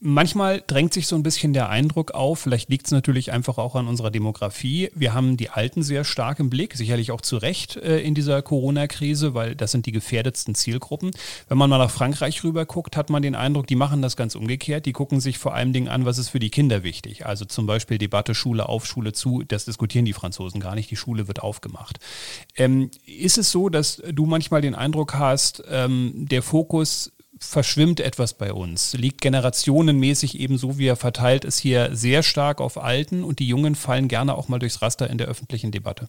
Manchmal 0.00 0.62
drängt 0.66 0.92
sich 0.92 1.06
so 1.06 1.16
ein 1.16 1.22
bisschen 1.22 1.52
der 1.52 1.68
Eindruck 1.68 2.12
auf, 2.12 2.40
vielleicht 2.40 2.68
liegt 2.68 2.86
es 2.86 2.92
natürlich 2.92 3.32
einfach 3.32 3.58
auch 3.58 3.74
an 3.74 3.88
unserer 3.88 4.10
Demografie. 4.10 4.90
Wir 4.94 5.14
haben 5.14 5.36
die 5.36 5.48
Alten 5.48 5.82
sehr 5.82 6.04
stark 6.04 6.38
im 6.38 6.50
Blick, 6.50 6.74
sicherlich 6.74 7.12
auch 7.12 7.20
zu 7.20 7.36
Recht 7.36 7.76
äh, 7.76 8.00
in 8.00 8.14
dieser 8.14 8.42
Corona-Krise, 8.42 9.34
weil 9.34 9.54
das 9.54 9.72
sind 9.72 9.86
die 9.86 9.92
gefährdetsten 9.92 10.54
Zielgruppen. 10.54 11.12
Wenn 11.48 11.58
man 11.58 11.70
mal 11.70 11.78
nach 11.78 11.90
Frankreich 11.90 12.44
rüber 12.44 12.66
guckt, 12.66 12.96
hat 12.96 13.10
man 13.10 13.22
den 13.22 13.34
Eindruck, 13.34 13.66
die 13.66 13.76
machen 13.76 14.02
das 14.02 14.16
ganz 14.16 14.34
umgekehrt. 14.34 14.86
Die 14.86 14.92
gucken 14.92 15.20
sich 15.20 15.38
vor 15.38 15.54
allem 15.54 15.72
Dingen 15.72 15.88
an, 15.88 16.04
was 16.04 16.18
ist 16.18 16.28
für 16.28 16.40
die 16.40 16.50
Kinder 16.50 16.82
wichtig. 16.82 17.24
Also 17.26 17.44
zum 17.44 17.66
Beispiel 17.66 17.98
Debatte 17.98 18.34
Schule 18.34 18.68
auf, 18.68 18.86
Schule 18.86 19.12
zu. 19.12 19.42
Das 19.46 19.64
diskutieren 19.64 20.04
die 20.04 20.12
Franzosen 20.12 20.60
gar 20.60 20.74
nicht. 20.74 20.90
Die 20.90 20.96
Schule 20.96 21.28
wird 21.28 21.42
aufgemacht. 21.42 21.98
Ähm, 22.56 22.90
ist 23.06 23.38
es 23.38 23.50
so, 23.50 23.68
dass 23.68 24.02
du 24.12 24.26
manchmal 24.26 24.60
den 24.60 24.74
Eindruck 24.74 25.14
hast, 25.14 25.62
ähm, 25.68 26.12
der 26.14 26.42
Fokus 26.42 27.12
verschwimmt 27.38 28.00
etwas 28.00 28.34
bei 28.34 28.52
uns, 28.52 28.94
liegt 28.94 29.20
generationenmäßig 29.20 30.38
eben 30.38 30.58
so, 30.58 30.78
wie 30.78 30.86
er 30.86 30.96
verteilt 30.96 31.44
ist, 31.44 31.58
hier 31.58 31.94
sehr 31.94 32.22
stark 32.22 32.60
auf 32.60 32.82
Alten 32.82 33.24
und 33.24 33.38
die 33.38 33.48
Jungen 33.48 33.74
fallen 33.74 34.08
gerne 34.08 34.36
auch 34.36 34.48
mal 34.48 34.58
durchs 34.58 34.82
Raster 34.82 35.08
in 35.10 35.18
der 35.18 35.28
öffentlichen 35.28 35.70
Debatte. 35.70 36.08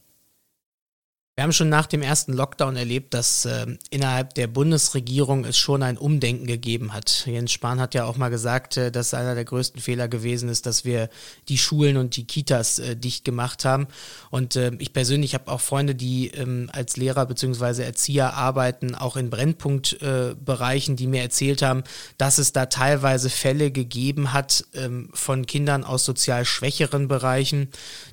Wir 1.37 1.43
haben 1.43 1.53
schon 1.53 1.69
nach 1.69 1.85
dem 1.85 2.01
ersten 2.01 2.33
Lockdown 2.33 2.77
erlebt, 2.77 3.13
dass 3.13 3.45
äh, 3.45 3.67
innerhalb 3.91 4.33
der 4.33 4.47
Bundesregierung 4.47 5.45
es 5.45 5.55
schon 5.55 5.83
ein 5.83 5.95
Umdenken 5.95 6.47
gegeben 6.47 6.95
hat. 6.95 7.27
Jens 7.27 7.51
Spahn 7.51 7.79
hat 7.79 7.93
ja 7.93 8.05
auch 8.05 8.17
mal 8.17 8.29
gesagt, 8.29 8.75
äh, 8.77 8.91
dass 8.91 9.13
einer 9.13 9.35
der 9.35 9.45
größten 9.45 9.79
Fehler 9.79 10.07
gewesen 10.07 10.49
ist, 10.49 10.65
dass 10.65 10.83
wir 10.83 11.09
die 11.47 11.59
Schulen 11.59 11.97
und 11.97 12.15
die 12.15 12.25
Kitas 12.25 12.79
äh, 12.79 12.95
dicht 12.95 13.23
gemacht 13.23 13.65
haben. 13.65 13.85
Und 14.31 14.55
äh, 14.55 14.71
ich 14.79 14.93
persönlich 14.93 15.35
habe 15.35 15.51
auch 15.51 15.61
Freunde, 15.61 15.93
die 15.93 16.29
ähm, 16.29 16.71
als 16.73 16.97
Lehrer 16.97 17.27
bzw. 17.27 17.83
Erzieher 17.83 18.33
arbeiten, 18.33 18.95
auch 18.95 19.15
in 19.15 19.29
Brennpunktbereichen, 19.29 20.95
die 20.95 21.05
mir 21.05 21.21
erzählt 21.21 21.61
haben, 21.61 21.83
dass 22.17 22.39
es 22.39 22.51
da 22.51 22.65
teilweise 22.65 23.29
Fälle 23.29 23.69
gegeben 23.69 24.33
hat 24.33 24.65
ähm, 24.73 25.11
von 25.13 25.45
Kindern 25.45 25.83
aus 25.83 26.03
sozial 26.03 26.45
schwächeren 26.45 27.07
Bereichen, 27.07 27.69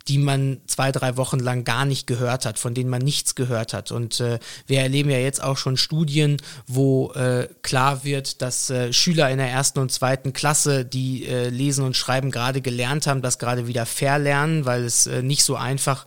die 0.08 0.18
man 0.18 0.60
zwei, 0.66 0.92
drei 0.92 1.16
Wochen 1.16 1.38
lang 1.38 1.64
gar 1.64 1.86
nicht 1.86 2.06
gehört 2.06 2.44
hat, 2.44 2.58
von 2.58 2.74
denen 2.74 2.90
man 2.90 3.00
nichts 3.14 3.34
gehört 3.34 3.72
hat. 3.72 3.92
Und 3.92 4.18
äh, 4.20 4.38
wir 4.66 4.80
erleben 4.80 5.10
ja 5.10 5.18
jetzt 5.18 5.42
auch 5.42 5.56
schon 5.56 5.76
Studien, 5.76 6.38
wo 6.66 7.12
äh, 7.12 7.48
klar 7.62 8.04
wird, 8.04 8.42
dass 8.42 8.70
äh, 8.70 8.92
Schüler 8.92 9.30
in 9.30 9.38
der 9.38 9.48
ersten 9.48 9.78
und 9.78 9.92
zweiten 9.92 10.32
Klasse, 10.32 10.84
die 10.84 11.26
äh, 11.26 11.48
lesen 11.48 11.84
und 11.84 11.96
schreiben 11.96 12.32
gerade 12.32 12.60
gelernt 12.60 13.06
haben, 13.06 13.22
das 13.22 13.38
gerade 13.38 13.68
wieder 13.68 13.86
verlernen, 13.86 14.66
weil 14.66 14.84
es 14.84 15.06
äh, 15.06 15.22
nicht 15.22 15.44
so 15.44 15.54
einfach 15.54 16.06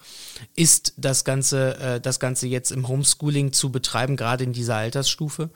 ist, 0.56 0.94
das 0.98 1.24
Ganze, 1.24 1.78
äh, 1.80 2.02
das 2.02 2.20
Ganze 2.20 2.48
jetzt 2.48 2.72
im 2.72 2.88
Homeschooling 2.88 3.54
zu 3.54 3.72
betreiben, 3.72 4.18
gerade 4.18 4.44
in 4.44 4.54
dieser 4.54 4.76
Altersstufe. 4.76 5.50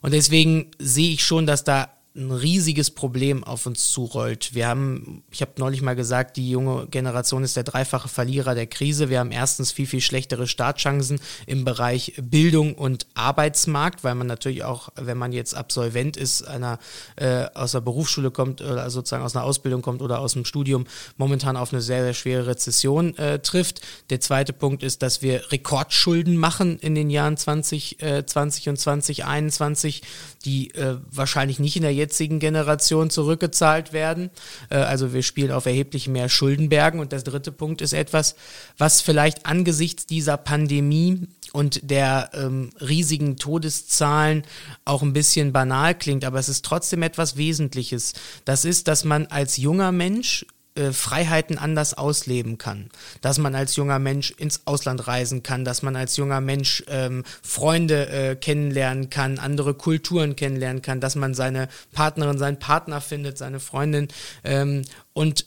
Und 0.00 0.14
deswegen 0.14 0.70
sehe 0.78 1.12
ich 1.12 1.24
schon, 1.24 1.46
dass 1.46 1.64
da 1.64 1.90
ein 2.18 2.32
riesiges 2.32 2.90
Problem 2.90 3.44
auf 3.44 3.64
uns 3.66 3.92
zurollt. 3.92 4.54
Wir 4.54 4.66
haben, 4.66 5.22
ich 5.30 5.40
habe 5.40 5.52
neulich 5.56 5.82
mal 5.82 5.94
gesagt, 5.94 6.36
die 6.36 6.50
junge 6.50 6.86
Generation 6.88 7.44
ist 7.44 7.56
der 7.56 7.62
dreifache 7.62 8.08
Verlierer 8.08 8.54
der 8.54 8.66
Krise. 8.66 9.08
Wir 9.08 9.20
haben 9.20 9.30
erstens 9.30 9.70
viel, 9.70 9.86
viel 9.86 10.00
schlechtere 10.00 10.46
Startchancen 10.46 11.20
im 11.46 11.64
Bereich 11.64 12.14
Bildung 12.20 12.74
und 12.74 13.06
Arbeitsmarkt, 13.14 14.02
weil 14.02 14.16
man 14.16 14.26
natürlich 14.26 14.64
auch, 14.64 14.88
wenn 14.96 15.16
man 15.16 15.32
jetzt 15.32 15.54
Absolvent 15.54 16.16
ist, 16.16 16.42
einer 16.42 16.78
äh, 17.16 17.46
aus 17.54 17.72
der 17.72 17.80
Berufsschule 17.80 18.30
kommt 18.30 18.60
oder 18.60 18.90
sozusagen 18.90 19.24
aus 19.24 19.36
einer 19.36 19.44
Ausbildung 19.44 19.82
kommt 19.82 20.02
oder 20.02 20.18
aus 20.18 20.32
dem 20.32 20.44
Studium, 20.44 20.86
momentan 21.16 21.56
auf 21.56 21.72
eine 21.72 21.80
sehr, 21.80 22.02
sehr 22.02 22.14
schwere 22.14 22.48
Rezession 22.48 23.16
äh, 23.16 23.38
trifft. 23.38 23.80
Der 24.10 24.20
zweite 24.20 24.52
Punkt 24.52 24.82
ist, 24.82 25.02
dass 25.02 25.22
wir 25.22 25.52
Rekordschulden 25.52 26.36
machen 26.36 26.78
in 26.80 26.96
den 26.96 27.10
Jahren 27.10 27.36
2020 27.36 28.66
äh, 28.66 28.70
und 28.70 28.76
2021, 28.76 30.02
die 30.44 30.74
äh, 30.74 30.96
wahrscheinlich 31.10 31.60
nicht 31.60 31.76
in 31.76 31.82
der 31.82 31.94
jetzigen 31.94 32.07
Generation 32.38 33.10
zurückgezahlt 33.10 33.92
werden. 33.92 34.30
Äh, 34.70 34.76
also 34.76 35.12
wir 35.12 35.22
spielen 35.22 35.52
auf 35.52 35.66
erheblich 35.66 36.08
mehr 36.08 36.28
Schuldenbergen. 36.28 37.00
Und 37.00 37.12
der 37.12 37.22
dritte 37.22 37.52
Punkt 37.52 37.80
ist 37.80 37.92
etwas, 37.92 38.34
was 38.76 39.00
vielleicht 39.00 39.46
angesichts 39.46 40.06
dieser 40.06 40.36
Pandemie 40.36 41.28
und 41.52 41.90
der 41.90 42.30
ähm, 42.34 42.70
riesigen 42.80 43.36
Todeszahlen 43.36 44.44
auch 44.84 45.02
ein 45.02 45.12
bisschen 45.12 45.52
banal 45.52 45.94
klingt, 45.94 46.24
aber 46.24 46.38
es 46.38 46.48
ist 46.48 46.64
trotzdem 46.64 47.02
etwas 47.02 47.36
Wesentliches. 47.36 48.12
Das 48.44 48.64
ist, 48.64 48.88
dass 48.88 49.04
man 49.04 49.26
als 49.26 49.56
junger 49.56 49.92
Mensch 49.92 50.44
äh, 50.78 50.92
Freiheiten 50.92 51.58
anders 51.58 51.94
ausleben 51.94 52.56
kann. 52.56 52.90
Dass 53.20 53.38
man 53.38 53.54
als 53.54 53.76
junger 53.76 53.98
Mensch 53.98 54.30
ins 54.30 54.62
Ausland 54.64 55.06
reisen 55.06 55.42
kann, 55.42 55.64
dass 55.64 55.82
man 55.82 55.96
als 55.96 56.16
junger 56.16 56.40
Mensch 56.40 56.84
ähm, 56.88 57.24
Freunde 57.42 58.08
äh, 58.08 58.36
kennenlernen 58.36 59.10
kann, 59.10 59.38
andere 59.38 59.74
Kulturen 59.74 60.36
kennenlernen 60.36 60.80
kann, 60.80 61.00
dass 61.00 61.16
man 61.16 61.34
seine 61.34 61.68
Partnerin, 61.92 62.38
seinen 62.38 62.58
Partner 62.58 63.00
findet, 63.00 63.38
seine 63.38 63.60
Freundin 63.60 64.08
ähm, 64.44 64.82
und 65.12 65.46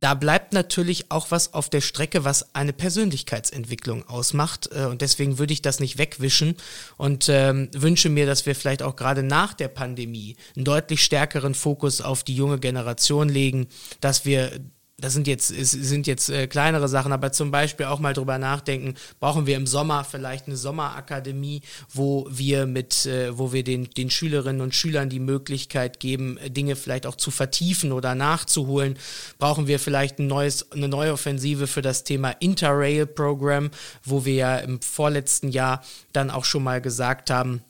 da 0.00 0.14
bleibt 0.14 0.52
natürlich 0.52 1.10
auch 1.10 1.30
was 1.30 1.54
auf 1.54 1.68
der 1.68 1.80
Strecke, 1.80 2.24
was 2.24 2.54
eine 2.54 2.72
Persönlichkeitsentwicklung 2.72 4.08
ausmacht. 4.08 4.68
Äh, 4.72 4.86
und 4.86 5.02
deswegen 5.02 5.38
würde 5.38 5.52
ich 5.52 5.62
das 5.62 5.80
nicht 5.80 5.98
wegwischen 5.98 6.56
und 6.96 7.28
ähm, 7.28 7.68
wünsche 7.72 8.08
mir, 8.08 8.26
dass 8.26 8.46
wir 8.46 8.54
vielleicht 8.54 8.82
auch 8.82 8.96
gerade 8.96 9.22
nach 9.22 9.54
der 9.54 9.68
Pandemie 9.68 10.36
einen 10.56 10.64
deutlich 10.64 11.02
stärkeren 11.02 11.54
Fokus 11.54 12.00
auf 12.00 12.24
die 12.24 12.34
junge 12.34 12.58
Generation 12.58 13.28
legen, 13.28 13.68
dass 14.00 14.24
wir 14.24 14.60
das 15.00 15.12
sind 15.12 15.28
jetzt, 15.28 15.46
sind 15.48 16.08
jetzt 16.08 16.28
äh, 16.28 16.48
kleinere 16.48 16.88
Sachen, 16.88 17.12
aber 17.12 17.30
zum 17.30 17.52
Beispiel 17.52 17.86
auch 17.86 18.00
mal 18.00 18.14
drüber 18.14 18.36
nachdenken, 18.38 18.94
brauchen 19.20 19.46
wir 19.46 19.56
im 19.56 19.66
Sommer 19.68 20.02
vielleicht 20.02 20.48
eine 20.48 20.56
Sommerakademie, 20.56 21.62
wo 21.92 22.26
wir 22.28 22.66
mit, 22.66 23.06
äh, 23.06 23.38
wo 23.38 23.52
wir 23.52 23.62
den, 23.62 23.88
den 23.90 24.10
Schülerinnen 24.10 24.60
und 24.60 24.74
Schülern 24.74 25.08
die 25.08 25.20
Möglichkeit 25.20 26.00
geben, 26.00 26.36
Dinge 26.48 26.74
vielleicht 26.74 27.06
auch 27.06 27.14
zu 27.14 27.30
vertiefen 27.30 27.92
oder 27.92 28.16
nachzuholen. 28.16 28.98
Brauchen 29.38 29.68
wir 29.68 29.78
vielleicht 29.78 30.18
ein 30.18 30.26
neues, 30.26 30.72
eine 30.72 30.88
neue 30.88 31.12
Offensive 31.12 31.68
für 31.68 31.82
das 31.82 32.02
Thema 32.02 32.32
Interrail-Programm, 32.32 33.70
wo 34.02 34.24
wir 34.24 34.34
ja 34.34 34.56
im 34.56 34.82
vorletzten 34.82 35.50
Jahr 35.50 35.84
dann 36.12 36.28
auch 36.28 36.44
schon 36.44 36.64
mal 36.64 36.80
gesagt 36.80 37.30
haben, 37.30 37.62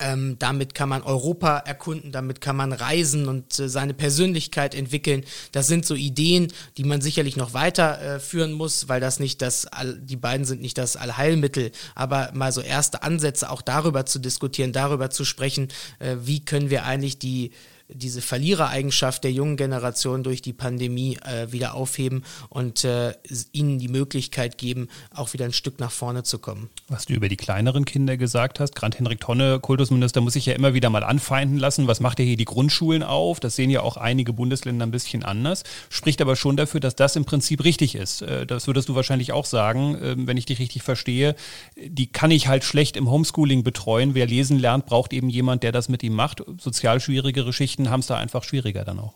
ähm, 0.00 0.36
damit 0.38 0.74
kann 0.74 0.88
man 0.88 1.02
Europa 1.02 1.58
erkunden, 1.58 2.12
damit 2.12 2.40
kann 2.40 2.56
man 2.56 2.72
reisen 2.72 3.26
und 3.26 3.58
äh, 3.58 3.68
seine 3.68 3.94
Persönlichkeit 3.94 4.74
entwickeln. 4.74 5.24
Das 5.52 5.66
sind 5.66 5.86
so 5.86 5.94
Ideen, 5.94 6.52
die 6.76 6.84
man 6.84 7.00
sicherlich 7.00 7.36
noch 7.36 7.54
weiterführen 7.54 8.52
äh, 8.52 8.54
muss, 8.54 8.88
weil 8.88 9.00
das 9.00 9.18
nicht 9.18 9.40
das, 9.40 9.66
All, 9.66 9.94
die 9.94 10.16
beiden 10.16 10.44
sind 10.44 10.60
nicht 10.60 10.76
das 10.76 10.96
Allheilmittel, 10.96 11.72
aber 11.94 12.30
mal 12.34 12.52
so 12.52 12.60
erste 12.60 13.02
Ansätze 13.02 13.50
auch 13.50 13.62
darüber 13.62 14.04
zu 14.04 14.18
diskutieren, 14.18 14.72
darüber 14.72 15.08
zu 15.08 15.24
sprechen, 15.24 15.68
äh, 16.00 16.16
wie 16.20 16.44
können 16.44 16.68
wir 16.68 16.84
eigentlich 16.84 17.18
die 17.18 17.52
diese 17.88 18.20
Verlierereigenschaft 18.20 19.24
der 19.24 19.32
jungen 19.32 19.56
Generation 19.56 20.22
durch 20.22 20.42
die 20.42 20.52
Pandemie 20.52 21.18
äh, 21.24 21.50
wieder 21.52 21.74
aufheben 21.74 22.24
und 22.50 22.84
äh, 22.84 23.14
ihnen 23.52 23.78
die 23.78 23.88
Möglichkeit 23.88 24.58
geben, 24.58 24.88
auch 25.14 25.32
wieder 25.32 25.46
ein 25.46 25.52
Stück 25.52 25.80
nach 25.80 25.90
vorne 25.90 26.22
zu 26.22 26.38
kommen. 26.38 26.68
Was 26.88 27.06
du 27.06 27.14
über 27.14 27.28
die 27.28 27.36
kleineren 27.36 27.84
Kinder 27.84 28.16
gesagt 28.16 28.60
hast, 28.60 28.74
Grant 28.74 28.98
Henrik 28.98 29.20
Tonne, 29.20 29.58
Kultusminister, 29.60 30.20
muss 30.20 30.34
sich 30.34 30.46
ja 30.46 30.54
immer 30.54 30.74
wieder 30.74 30.90
mal 30.90 31.04
anfeinden 31.04 31.58
lassen. 31.58 31.86
Was 31.86 32.00
macht 32.00 32.18
er 32.20 32.26
hier 32.26 32.36
die 32.36 32.44
Grundschulen 32.44 33.02
auf? 33.02 33.40
Das 33.40 33.56
sehen 33.56 33.70
ja 33.70 33.80
auch 33.80 33.96
einige 33.96 34.32
Bundesländer 34.32 34.86
ein 34.86 34.90
bisschen 34.90 35.24
anders. 35.24 35.64
Spricht 35.88 36.20
aber 36.20 36.36
schon 36.36 36.56
dafür, 36.56 36.80
dass 36.80 36.94
das 36.94 37.16
im 37.16 37.24
Prinzip 37.24 37.64
richtig 37.64 37.94
ist. 37.94 38.22
Äh, 38.22 38.46
das 38.46 38.66
würdest 38.66 38.88
du 38.88 38.94
wahrscheinlich 38.94 39.32
auch 39.32 39.46
sagen, 39.46 39.98
ähm, 40.02 40.26
wenn 40.26 40.36
ich 40.36 40.46
dich 40.46 40.58
richtig 40.58 40.82
verstehe. 40.82 41.34
Die 41.76 42.06
kann 42.06 42.30
ich 42.30 42.48
halt 42.48 42.64
schlecht 42.64 42.96
im 42.96 43.10
Homeschooling 43.10 43.62
betreuen. 43.62 44.14
Wer 44.14 44.26
lesen 44.26 44.58
lernt, 44.58 44.86
braucht 44.86 45.12
eben 45.12 45.30
jemand, 45.30 45.62
der 45.62 45.72
das 45.72 45.88
mit 45.88 46.02
ihm 46.02 46.14
macht. 46.14 46.42
Sozial 46.58 47.00
schwierigere 47.00 47.52
Schichten 47.52 47.77
Geschichten 47.78 47.90
haben 47.90 48.00
es 48.00 48.06
da 48.06 48.18
einfach 48.18 48.44
schwieriger 48.44 48.84
dann 48.84 48.98
auch. 48.98 49.14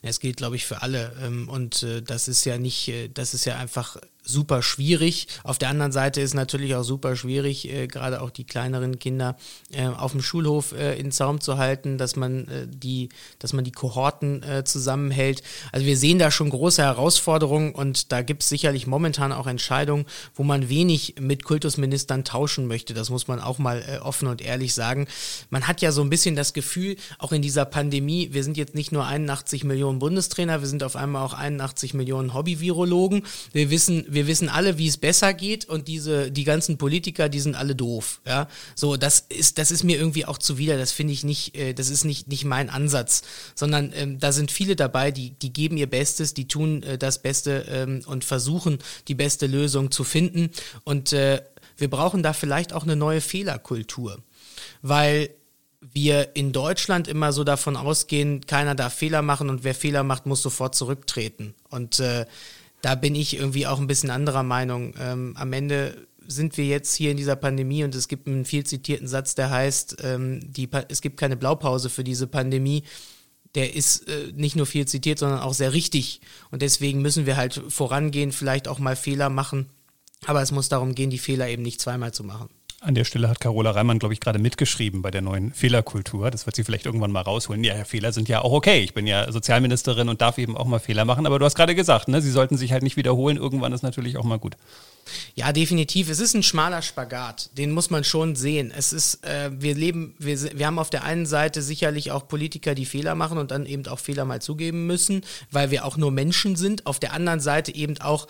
Es 0.00 0.20
gilt, 0.20 0.36
glaube 0.36 0.56
ich, 0.56 0.64
für 0.64 0.82
alle. 0.82 1.12
Ähm, 1.22 1.48
und 1.48 1.82
äh, 1.82 2.00
das 2.00 2.28
ist 2.28 2.44
ja 2.44 2.56
nicht, 2.56 2.88
äh, 2.88 3.08
das 3.08 3.34
ist 3.34 3.44
ja 3.44 3.56
einfach 3.56 3.96
super 4.26 4.62
schwierig. 4.62 5.28
Auf 5.44 5.58
der 5.58 5.70
anderen 5.70 5.92
Seite 5.92 6.20
ist 6.20 6.34
natürlich 6.34 6.74
auch 6.74 6.82
super 6.82 7.16
schwierig, 7.16 7.68
äh, 7.72 7.86
gerade 7.86 8.20
auch 8.20 8.30
die 8.30 8.44
kleineren 8.44 8.98
Kinder 8.98 9.36
äh, 9.72 9.86
auf 9.86 10.12
dem 10.12 10.20
Schulhof 10.20 10.72
äh, 10.72 10.98
in 10.98 11.12
Zaum 11.12 11.40
zu 11.40 11.58
halten, 11.58 11.96
dass 11.96 12.16
man 12.16 12.48
äh, 12.48 12.66
die, 12.68 13.08
dass 13.38 13.52
man 13.52 13.64
die 13.64 13.72
Kohorten 13.72 14.42
äh, 14.42 14.64
zusammenhält. 14.64 15.42
Also 15.72 15.86
wir 15.86 15.96
sehen 15.96 16.18
da 16.18 16.30
schon 16.30 16.50
große 16.50 16.82
Herausforderungen 16.82 17.72
und 17.72 18.12
da 18.12 18.22
gibt 18.22 18.42
es 18.42 18.48
sicherlich 18.48 18.86
momentan 18.86 19.32
auch 19.32 19.46
Entscheidungen, 19.46 20.06
wo 20.34 20.42
man 20.42 20.68
wenig 20.68 21.14
mit 21.20 21.44
Kultusministern 21.44 22.24
tauschen 22.24 22.66
möchte. 22.66 22.94
Das 22.94 23.10
muss 23.10 23.28
man 23.28 23.40
auch 23.40 23.58
mal 23.58 23.82
äh, 23.86 23.98
offen 23.98 24.28
und 24.28 24.42
ehrlich 24.42 24.74
sagen. 24.74 25.06
Man 25.50 25.68
hat 25.68 25.80
ja 25.80 25.92
so 25.92 26.02
ein 26.02 26.10
bisschen 26.10 26.34
das 26.34 26.52
Gefühl, 26.52 26.96
auch 27.18 27.32
in 27.32 27.42
dieser 27.42 27.64
Pandemie, 27.64 28.30
wir 28.32 28.42
sind 28.42 28.56
jetzt 28.56 28.74
nicht 28.74 28.90
nur 28.90 29.06
81 29.06 29.62
Millionen 29.62 30.00
Bundestrainer, 30.00 30.60
wir 30.60 30.68
sind 30.68 30.82
auf 30.82 30.96
einmal 30.96 31.24
auch 31.24 31.34
81 31.34 31.94
Millionen 31.94 32.34
Hobby-Virologen. 32.34 33.22
Wir 33.52 33.70
wissen, 33.70 34.04
wir 34.16 34.26
wissen 34.26 34.48
alle, 34.48 34.78
wie 34.78 34.88
es 34.88 34.96
besser 34.96 35.34
geht 35.34 35.66
und 35.66 35.88
diese, 35.88 36.32
die 36.32 36.44
ganzen 36.44 36.78
Politiker, 36.78 37.28
die 37.28 37.38
sind 37.38 37.54
alle 37.54 37.76
doof. 37.76 38.22
Ja, 38.26 38.48
so, 38.74 38.96
das 38.96 39.20
ist, 39.28 39.58
das 39.58 39.70
ist 39.70 39.84
mir 39.84 39.98
irgendwie 39.98 40.24
auch 40.24 40.38
zuwider. 40.38 40.78
Das 40.78 40.90
finde 40.90 41.12
ich 41.12 41.22
nicht, 41.22 41.54
äh, 41.54 41.74
das 41.74 41.90
ist 41.90 42.04
nicht, 42.04 42.26
nicht 42.26 42.44
mein 42.46 42.70
Ansatz, 42.70 43.22
sondern 43.54 43.92
ähm, 43.94 44.18
da 44.18 44.32
sind 44.32 44.50
viele 44.50 44.74
dabei, 44.74 45.10
die, 45.10 45.30
die 45.30 45.52
geben 45.52 45.76
ihr 45.76 45.88
Bestes, 45.88 46.32
die 46.32 46.48
tun 46.48 46.82
äh, 46.82 46.96
das 46.96 47.20
Beste 47.20 47.66
ähm, 47.68 48.02
und 48.06 48.24
versuchen, 48.24 48.78
die 49.06 49.14
beste 49.14 49.46
Lösung 49.46 49.90
zu 49.90 50.02
finden. 50.02 50.50
Und 50.84 51.12
äh, 51.12 51.42
wir 51.76 51.90
brauchen 51.90 52.22
da 52.22 52.32
vielleicht 52.32 52.72
auch 52.72 52.84
eine 52.84 52.96
neue 52.96 53.20
Fehlerkultur, 53.20 54.22
weil 54.80 55.28
wir 55.92 56.34
in 56.34 56.52
Deutschland 56.52 57.06
immer 57.06 57.34
so 57.34 57.44
davon 57.44 57.76
ausgehen, 57.76 58.46
keiner 58.46 58.74
darf 58.74 58.94
Fehler 58.94 59.20
machen 59.20 59.50
und 59.50 59.62
wer 59.62 59.74
Fehler 59.74 60.02
macht, 60.02 60.24
muss 60.24 60.40
sofort 60.40 60.74
zurücktreten. 60.74 61.54
Und 61.68 62.00
äh, 62.00 62.24
da 62.86 62.94
bin 62.94 63.16
ich 63.16 63.36
irgendwie 63.36 63.66
auch 63.66 63.80
ein 63.80 63.88
bisschen 63.88 64.10
anderer 64.10 64.44
Meinung. 64.44 64.94
Ähm, 65.00 65.34
am 65.36 65.52
Ende 65.52 66.06
sind 66.24 66.56
wir 66.56 66.66
jetzt 66.66 66.94
hier 66.94 67.10
in 67.10 67.16
dieser 67.16 67.34
Pandemie 67.34 67.82
und 67.82 67.92
es 67.96 68.06
gibt 68.06 68.28
einen 68.28 68.44
viel 68.44 68.64
zitierten 68.64 69.08
Satz, 69.08 69.34
der 69.34 69.50
heißt, 69.50 69.96
ähm, 70.04 70.38
die, 70.52 70.68
es 70.86 71.00
gibt 71.00 71.16
keine 71.16 71.36
Blaupause 71.36 71.90
für 71.90 72.04
diese 72.04 72.28
Pandemie. 72.28 72.84
Der 73.56 73.74
ist 73.74 74.08
äh, 74.08 74.30
nicht 74.36 74.54
nur 74.54 74.66
viel 74.66 74.86
zitiert, 74.86 75.18
sondern 75.18 75.40
auch 75.40 75.52
sehr 75.52 75.72
richtig. 75.72 76.20
Und 76.52 76.62
deswegen 76.62 77.02
müssen 77.02 77.26
wir 77.26 77.36
halt 77.36 77.60
vorangehen, 77.70 78.30
vielleicht 78.30 78.68
auch 78.68 78.78
mal 78.78 78.94
Fehler 78.94 79.30
machen. 79.30 79.66
Aber 80.24 80.40
es 80.40 80.52
muss 80.52 80.68
darum 80.68 80.94
gehen, 80.94 81.10
die 81.10 81.18
Fehler 81.18 81.48
eben 81.48 81.62
nicht 81.62 81.80
zweimal 81.80 82.14
zu 82.14 82.22
machen. 82.22 82.50
An 82.80 82.94
der 82.94 83.04
Stelle 83.04 83.28
hat 83.30 83.40
Carola 83.40 83.70
Reimann, 83.70 83.98
glaube 83.98 84.12
ich, 84.12 84.20
gerade 84.20 84.38
mitgeschrieben 84.38 85.00
bei 85.00 85.10
der 85.10 85.22
neuen 85.22 85.54
Fehlerkultur. 85.54 86.30
Das 86.30 86.44
wird 86.44 86.56
sie 86.56 86.62
vielleicht 86.62 86.84
irgendwann 86.84 87.10
mal 87.10 87.22
rausholen. 87.22 87.64
Ja, 87.64 87.84
Fehler 87.84 88.12
sind 88.12 88.28
ja 88.28 88.42
auch 88.42 88.52
okay. 88.52 88.80
Ich 88.80 88.92
bin 88.92 89.06
ja 89.06 89.32
Sozialministerin 89.32 90.10
und 90.10 90.20
darf 90.20 90.36
eben 90.36 90.58
auch 90.58 90.66
mal 90.66 90.78
Fehler 90.78 91.06
machen. 91.06 91.26
Aber 91.26 91.38
du 91.38 91.46
hast 91.46 91.54
gerade 91.54 91.74
gesagt, 91.74 92.08
ne, 92.08 92.20
sie 92.20 92.30
sollten 92.30 92.58
sich 92.58 92.72
halt 92.72 92.82
nicht 92.82 92.98
wiederholen. 92.98 93.38
Irgendwann 93.38 93.72
ist 93.72 93.82
natürlich 93.82 94.18
auch 94.18 94.24
mal 94.24 94.38
gut. 94.38 94.56
Ja, 95.34 95.52
definitiv. 95.52 96.10
Es 96.10 96.20
ist 96.20 96.34
ein 96.34 96.42
schmaler 96.42 96.82
Spagat. 96.82 97.50
Den 97.56 97.72
muss 97.72 97.88
man 97.88 98.04
schon 98.04 98.36
sehen. 98.36 98.70
Es 98.76 98.92
ist, 98.92 99.24
äh, 99.24 99.50
wir 99.52 99.74
leben, 99.74 100.14
wir, 100.18 100.38
wir 100.58 100.66
haben 100.66 100.78
auf 100.78 100.90
der 100.90 101.04
einen 101.04 101.24
Seite 101.24 101.62
sicherlich 101.62 102.10
auch 102.10 102.28
Politiker, 102.28 102.74
die 102.74 102.86
Fehler 102.86 103.14
machen 103.14 103.38
und 103.38 103.52
dann 103.52 103.64
eben 103.64 103.86
auch 103.86 103.98
Fehler 103.98 104.26
mal 104.26 104.42
zugeben 104.42 104.86
müssen, 104.86 105.22
weil 105.50 105.70
wir 105.70 105.86
auch 105.86 105.96
nur 105.96 106.10
Menschen 106.10 106.56
sind. 106.56 106.84
Auf 106.86 107.00
der 107.00 107.14
anderen 107.14 107.40
Seite 107.40 107.74
eben 107.74 107.98
auch 108.00 108.26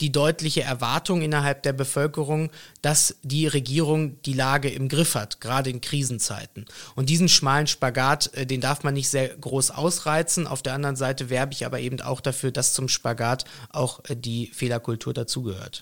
die 0.00 0.12
deutliche 0.12 0.62
Erwartung 0.62 1.22
innerhalb 1.22 1.62
der 1.62 1.72
Bevölkerung, 1.72 2.50
dass 2.82 3.16
die 3.22 3.46
Regierung 3.46 4.20
die 4.22 4.32
Lage 4.32 4.68
im 4.68 4.88
Griff 4.88 5.14
hat, 5.14 5.40
gerade 5.40 5.70
in 5.70 5.80
Krisenzeiten. 5.80 6.66
Und 6.94 7.08
diesen 7.08 7.28
schmalen 7.28 7.66
Spagat, 7.66 8.32
äh, 8.34 8.46
den 8.46 8.60
darf 8.60 8.84
man 8.84 8.94
nicht 8.94 9.08
sehr 9.08 9.28
groß 9.28 9.70
ausreizen. 9.72 10.46
Auf 10.46 10.62
der 10.62 10.74
anderen 10.74 10.96
Seite 10.96 11.30
werbe 11.30 11.52
ich 11.52 11.66
aber 11.66 11.80
eben 11.80 12.00
auch 12.00 12.20
dafür, 12.20 12.52
dass 12.52 12.74
zum 12.74 12.88
Spagat 12.88 13.44
auch 13.70 14.00
äh, 14.08 14.16
die 14.16 14.50
Fehlerkultur 14.54 15.14
dazugehört. 15.14 15.80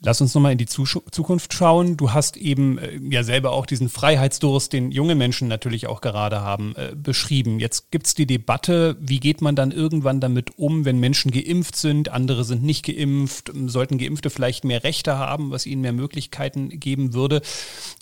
Lass 0.00 0.20
uns 0.20 0.32
nochmal 0.32 0.52
in 0.52 0.58
die 0.58 0.66
Zukunft 0.66 1.52
schauen. 1.52 1.96
Du 1.96 2.12
hast 2.12 2.36
eben 2.36 2.78
äh, 2.78 3.00
ja 3.10 3.24
selber 3.24 3.50
auch 3.50 3.66
diesen 3.66 3.88
Freiheitsdurst, 3.88 4.72
den 4.72 4.92
junge 4.92 5.16
Menschen 5.16 5.48
natürlich 5.48 5.88
auch 5.88 6.00
gerade 6.00 6.40
haben, 6.40 6.76
äh, 6.76 6.94
beschrieben. 6.94 7.58
Jetzt 7.58 7.90
gibt 7.90 8.06
es 8.06 8.14
die 8.14 8.26
Debatte, 8.26 8.96
wie 9.00 9.18
geht 9.18 9.40
man 9.40 9.56
dann 9.56 9.72
irgendwann 9.72 10.20
damit 10.20 10.56
um, 10.56 10.84
wenn 10.84 11.00
Menschen 11.00 11.32
geimpft 11.32 11.74
sind, 11.74 12.10
andere 12.10 12.44
sind 12.44 12.62
nicht 12.62 12.86
geimpft, 12.86 13.50
sollten 13.66 13.98
Geimpfte 13.98 14.30
vielleicht 14.30 14.62
mehr 14.62 14.84
Rechte 14.84 15.18
haben, 15.18 15.50
was 15.50 15.66
ihnen 15.66 15.82
mehr 15.82 15.92
Möglichkeiten 15.92 16.68
geben 16.68 17.12
würde. 17.12 17.42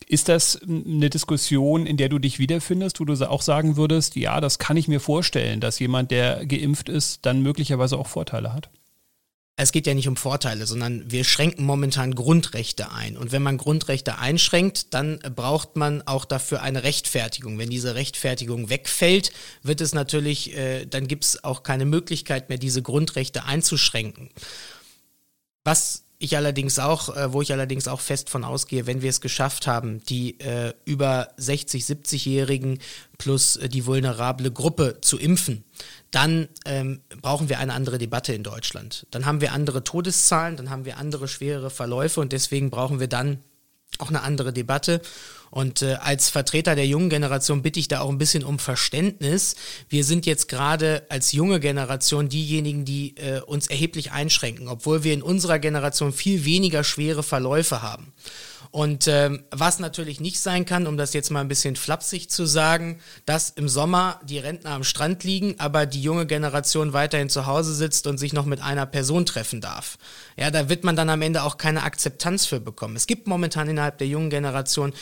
Ist 0.06 0.28
das 0.28 0.61
eine 0.62 1.09
Diskussion, 1.09 1.87
in 1.87 1.96
der 1.96 2.11
du 2.11 2.18
dich 2.18 2.38
wiederfindest, 2.38 3.00
wo 3.00 3.06
du 3.06 3.14
auch 3.26 3.40
sagen 3.40 3.78
würdest, 3.78 4.16
ja, 4.16 4.42
das 4.42 4.59
kann 4.59 4.76
ich 4.76 4.87
mir 4.87 5.00
vorstellen, 5.00 5.61
dass 5.61 5.78
jemand, 5.78 6.11
der 6.11 6.44
geimpft 6.44 6.90
ist, 6.90 7.24
dann 7.24 7.42
möglicherweise 7.42 7.96
auch 7.96 8.06
Vorteile 8.06 8.52
hat? 8.52 8.68
Es 9.59 9.73
geht 9.73 9.87
ja 9.87 9.95
nicht 9.95 10.07
um 10.07 10.16
Vorteile, 10.16 10.66
sondern 10.66 11.11
wir 11.11 11.25
schränken 11.25 11.64
momentan 11.64 12.14
Grundrechte 12.14 12.92
ein. 12.92 13.16
Und 13.16 13.33
wenn 13.33 13.42
man 13.42 13.57
Grundrechte 13.57 14.19
einschränkt, 14.19 14.92
dann 14.92 15.19
braucht 15.35 15.77
man 15.77 16.03
auch 16.03 16.27
dafür 16.27 16.61
eine 16.61 16.83
Rechtfertigung. 16.83 17.59
Wenn 17.59 17.71
diese 17.71 17.95
Rechtfertigung 17.95 18.69
wegfällt, 18.69 19.33
wird 19.62 19.81
es 19.81 19.95
natürlich, 19.95 20.55
äh, 20.55 20.85
dann 20.85 21.09
gibt 21.09 21.25
es 21.25 21.42
auch 21.42 21.62
keine 21.62 21.87
Möglichkeit 21.87 22.51
mehr, 22.51 22.59
diese 22.59 22.83
Grundrechte 22.83 23.45
einzuschränken. 23.45 24.29
Was 25.64 26.06
ich 26.18 26.37
allerdings 26.37 26.79
auch, 26.79 27.14
äh, 27.14 27.33
wo 27.33 27.42
ich 27.42 27.52
allerdings 27.52 27.88
auch 27.88 28.00
fest 28.00 28.31
von 28.31 28.44
ausgehe, 28.44 28.87
wenn 28.87 29.02
wir 29.02 29.11
es 29.11 29.20
geschafft 29.20 29.66
haben, 29.66 30.02
die 30.05 30.40
äh, 30.40 30.72
über 30.85 31.29
60, 31.37 31.85
70-Jährigen 31.85 32.79
plus 33.18 33.57
äh, 33.57 33.68
die 33.68 33.87
vulnerable 33.87 34.50
Gruppe 34.50 34.98
zu 35.00 35.18
impfen, 35.18 35.64
dann 36.11 36.48
ähm, 36.64 37.00
brauchen 37.20 37.48
wir 37.48 37.59
eine 37.59 37.74
andere 37.74 37.98
Debatte 37.98 38.33
in 38.33 38.42
Deutschland. 38.42 39.07
Dann 39.11 39.26
haben 39.26 39.40
wir 39.40 39.52
andere 39.52 39.85
Todeszahlen, 39.85 40.57
dann 40.57 40.70
haben 40.70 40.85
wir 40.85 40.96
andere 40.96 41.29
schwerere 41.29 41.70
Verläufe 41.70 42.20
und 42.20 42.33
deswegen 42.33 42.70
brauchen 42.70 43.00
wir 43.00 43.09
dann 43.09 43.42
auch 43.98 44.09
eine 44.09 44.22
andere 44.22 44.52
Debatte. 44.52 45.00
Und 45.57 45.81
äh, 45.81 45.95
als 45.95 46.29
Vertreter 46.29 46.75
der 46.75 46.87
jungen 46.87 47.09
Generation 47.09 47.62
bitte 47.62 47.81
ich 47.81 47.88
da 47.88 48.01
auch 48.01 48.11
ein 48.11 48.19
bisschen 48.19 48.45
um 48.45 48.59
Verständnis. 48.59 49.57
Wir 49.88 50.05
sind 50.05 50.27
jetzt 50.27 50.49
gerade 50.49 51.07
als 51.09 51.33
junge 51.33 51.61
Generation 51.61 52.29
diejenigen, 52.29 52.85
die 52.85 53.16
äh, 53.16 53.40
uns 53.40 53.66
erheblich 53.69 54.12
einschränken, 54.12 54.69
obwohl 54.69 55.03
wir 55.03 55.14
in 55.14 55.23
unserer 55.23 55.59
Generation 55.59 56.12
viel 56.12 56.45
weniger 56.45 56.85
schwere 56.85 57.23
Verläufe 57.23 57.81
haben. 57.81 58.12
Und 58.77 59.09
ähm, 59.09 59.45
was 59.51 59.79
natürlich 59.79 60.21
nicht 60.21 60.38
sein 60.38 60.66
kann, 60.66 60.87
um 60.87 60.99
das 60.99 61.14
jetzt 61.14 61.31
mal 61.31 61.40
ein 61.40 61.49
bisschen 61.49 61.77
flapsig 61.77 62.29
zu 62.29 62.45
sagen, 62.45 62.99
dass 63.25 63.49
im 63.49 63.71
Sommer 63.71 64.21
die 64.25 64.38
Rentner 64.38 64.73
am 64.73 64.85
Strand 64.85 65.25
liegen, 65.25 65.55
aber 65.59 65.87
die 65.87 66.03
junge 66.03 66.27
Generation 66.27 66.92
weiterhin 66.92 67.31
zu 67.31 67.47
Hause 67.47 67.75
sitzt 67.75 68.07
und 68.07 68.19
sich 68.19 68.35
noch 68.35 68.45
mit 68.45 68.61
einer 68.61 68.85
Person 68.85 69.25
treffen 69.25 69.62
darf. 69.62 69.97
Ja, 70.37 70.51
da 70.51 70.69
wird 70.69 70.85
man 70.85 70.95
dann 70.95 71.09
am 71.09 71.23
Ende 71.23 71.42
auch 71.42 71.57
keine 71.57 71.85
Akzeptanz 71.85 72.45
für 72.45 72.61
bekommen. 72.61 72.97
Es 72.97 73.07
gibt 73.07 73.27
momentan 73.27 73.71
innerhalb 73.71 73.97
der 73.97 74.09
jungen 74.09 74.29
Generation 74.29 74.92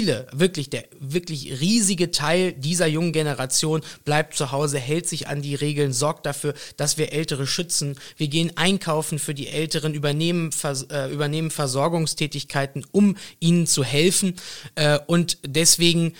viele, 0.00 0.26
wirklich 0.32 0.70
der 0.70 0.84
wirklich 0.98 1.60
riesige 1.60 2.10
Teil 2.10 2.52
dieser 2.54 2.86
jungen 2.86 3.12
Generation 3.12 3.82
bleibt 4.06 4.34
zu 4.34 4.50
Hause, 4.50 4.78
hält 4.78 5.06
sich 5.06 5.28
an 5.28 5.42
die 5.42 5.54
Regeln, 5.54 5.92
sorgt 5.92 6.24
dafür, 6.24 6.54
dass 6.78 6.96
wir 6.96 7.12
Ältere 7.12 7.46
schützen. 7.46 7.96
Wir 8.16 8.28
gehen 8.28 8.52
einkaufen 8.56 9.18
für 9.18 9.34
die 9.34 9.48
Älteren, 9.48 9.92
übernehmen, 9.92 10.52
vers 10.52 10.84
äh, 10.84 11.12
übernehmen 11.12 11.50
Versorgungstätigkeiten, 11.50 12.86
um 12.92 13.18
ihnen 13.40 13.66
zu 13.66 13.84
helfen. 13.84 14.36
Äh, 14.74 14.98
und 15.06 15.36
deswegen 15.44 16.14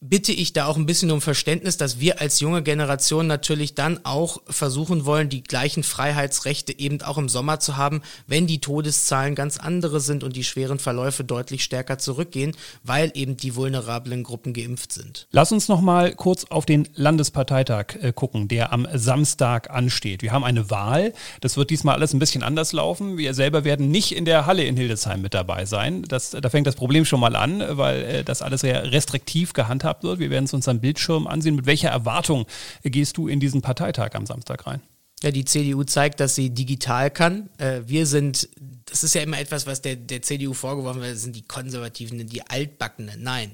bitte 0.00 0.32
ich 0.32 0.52
da 0.52 0.66
auch 0.66 0.76
ein 0.76 0.84
bisschen 0.84 1.10
um 1.10 1.22
Verständnis, 1.22 1.78
dass 1.78 2.00
wir 2.00 2.20
als 2.20 2.40
junge 2.40 2.62
Generation 2.62 3.26
natürlich 3.26 3.74
dann 3.74 4.00
auch 4.04 4.42
versuchen 4.46 5.06
wollen, 5.06 5.30
die 5.30 5.42
gleichen 5.42 5.82
Freiheitsrechte 5.82 6.78
eben 6.78 7.00
auch 7.00 7.16
im 7.16 7.30
Sommer 7.30 7.60
zu 7.60 7.76
haben, 7.76 8.02
wenn 8.26 8.46
die 8.46 8.60
Todeszahlen 8.60 9.34
ganz 9.34 9.56
andere 9.56 10.00
sind 10.00 10.22
und 10.22 10.36
die 10.36 10.44
schweren 10.44 10.78
Verläufe 10.78 11.24
deutlich 11.24 11.64
stärker 11.64 11.96
zurückgehen, 11.96 12.54
weil 12.82 13.10
eben 13.14 13.38
die 13.38 13.56
vulnerablen 13.56 14.22
Gruppen 14.22 14.52
geimpft 14.52 14.92
sind. 14.92 15.28
Lass 15.30 15.50
uns 15.50 15.68
noch 15.68 15.80
mal 15.80 16.14
kurz 16.14 16.44
auf 16.44 16.66
den 16.66 16.88
Landesparteitag 16.94 17.96
äh, 18.02 18.12
gucken, 18.12 18.48
der 18.48 18.72
am 18.72 18.86
Samstag 18.92 19.70
ansteht. 19.70 20.20
Wir 20.20 20.32
haben 20.32 20.44
eine 20.44 20.68
Wahl. 20.68 21.14
Das 21.40 21.56
wird 21.56 21.70
diesmal 21.70 21.94
alles 21.94 22.12
ein 22.12 22.18
bisschen 22.18 22.42
anders 22.42 22.72
laufen. 22.72 23.16
Wir 23.16 23.32
selber 23.32 23.64
werden 23.64 23.90
nicht 23.90 24.14
in 24.14 24.26
der 24.26 24.44
Halle 24.44 24.64
in 24.64 24.76
Hildesheim 24.76 25.22
mit 25.22 25.32
dabei 25.32 25.64
sein. 25.64 26.02
Das, 26.02 26.30
da 26.30 26.50
fängt 26.50 26.66
das 26.66 26.76
Problem 26.76 27.06
schon 27.06 27.20
mal 27.20 27.34
an, 27.34 27.64
weil 27.70 28.02
äh, 28.02 28.24
das 28.24 28.42
alles 28.42 28.60
sehr 28.60 28.92
restriktiv 28.92 29.54
gehandhabt 29.54 29.85
gehabt 29.86 30.02
wird. 30.02 30.18
Wir 30.18 30.30
werden 30.30 30.44
es 30.44 30.54
uns 30.54 30.68
am 30.68 30.80
Bildschirm 30.80 31.26
ansehen. 31.26 31.54
Mit 31.54 31.66
welcher 31.66 31.90
Erwartung 31.90 32.46
gehst 32.82 33.16
du 33.16 33.28
in 33.28 33.40
diesen 33.40 33.62
Parteitag 33.62 34.14
am 34.14 34.26
Samstag 34.26 34.66
rein? 34.66 34.80
Ja, 35.22 35.30
die 35.30 35.44
CDU 35.44 35.84
zeigt, 35.84 36.20
dass 36.20 36.34
sie 36.34 36.50
digital 36.50 37.10
kann. 37.10 37.48
Äh, 37.56 37.80
wir 37.86 38.04
sind, 38.04 38.48
das 38.88 39.02
ist 39.02 39.14
ja 39.14 39.22
immer 39.22 39.38
etwas, 39.40 39.66
was 39.66 39.82
der, 39.82 39.96
der 39.96 40.22
CDU 40.22 40.54
vorgeworfen 40.54 41.02
wird, 41.02 41.12
das 41.14 41.22
sind 41.22 41.34
die 41.34 41.42
Konservativen, 41.42 42.24
die 42.26 42.42
Altbackenen. 42.42 43.20
Nein. 43.20 43.52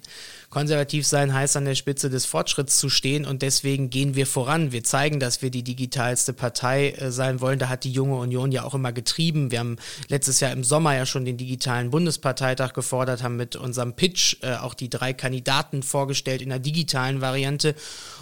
Konservativ 0.51 1.07
sein 1.07 1.33
heißt 1.33 1.57
an 1.57 1.65
der 1.65 1.75
Spitze 1.75 2.11
des 2.11 2.27
Fortschritts 2.27 2.79
zu 2.79 2.91
stehen 2.91 3.25
und 3.25 3.41
deswegen 3.41 3.89
gehen 3.89 4.15
wir 4.15 4.27
voran. 4.27 4.73
Wir 4.73 4.85
zeigen, 4.85 5.19
dass 5.19 5.41
wir 5.41 5.51
die 5.51 5.63
digitalste 5.63 6.35
Partei 6.35 6.91
äh, 6.91 7.11
sein 7.11 7.41
wollen. 7.41 7.59
Da 7.59 7.71
hat 7.71 7.85
die 7.85 7.91
junge 7.91 8.17
Union 8.17 8.53
ja 8.53 8.63
auch 8.65 8.75
immer 8.75 8.93
getrieben. 8.93 9.51
Wir 9.51 9.61
haben 9.61 9.77
letztes 10.09 10.41
Jahr 10.41 10.53
im 10.53 10.65
Sommer 10.65 10.95
ja 10.95 11.07
schon 11.07 11.25
den 11.25 11.39
digitalen 11.39 11.91
Bundesparteitag 11.91 12.75
gefordert, 12.75 13.23
haben 13.23 13.37
mit 13.37 13.57
unserem 13.57 13.95
Pitch 13.95 14.37
äh, 14.43 14.57
auch 14.57 14.75
die 14.75 14.91
drei 14.91 15.15
Kandidaten 15.15 15.83
vorgestellt 15.83 16.43
in 16.43 16.51
der 16.51 16.59
digitalen 16.59 17.23
Variante. 17.23 17.75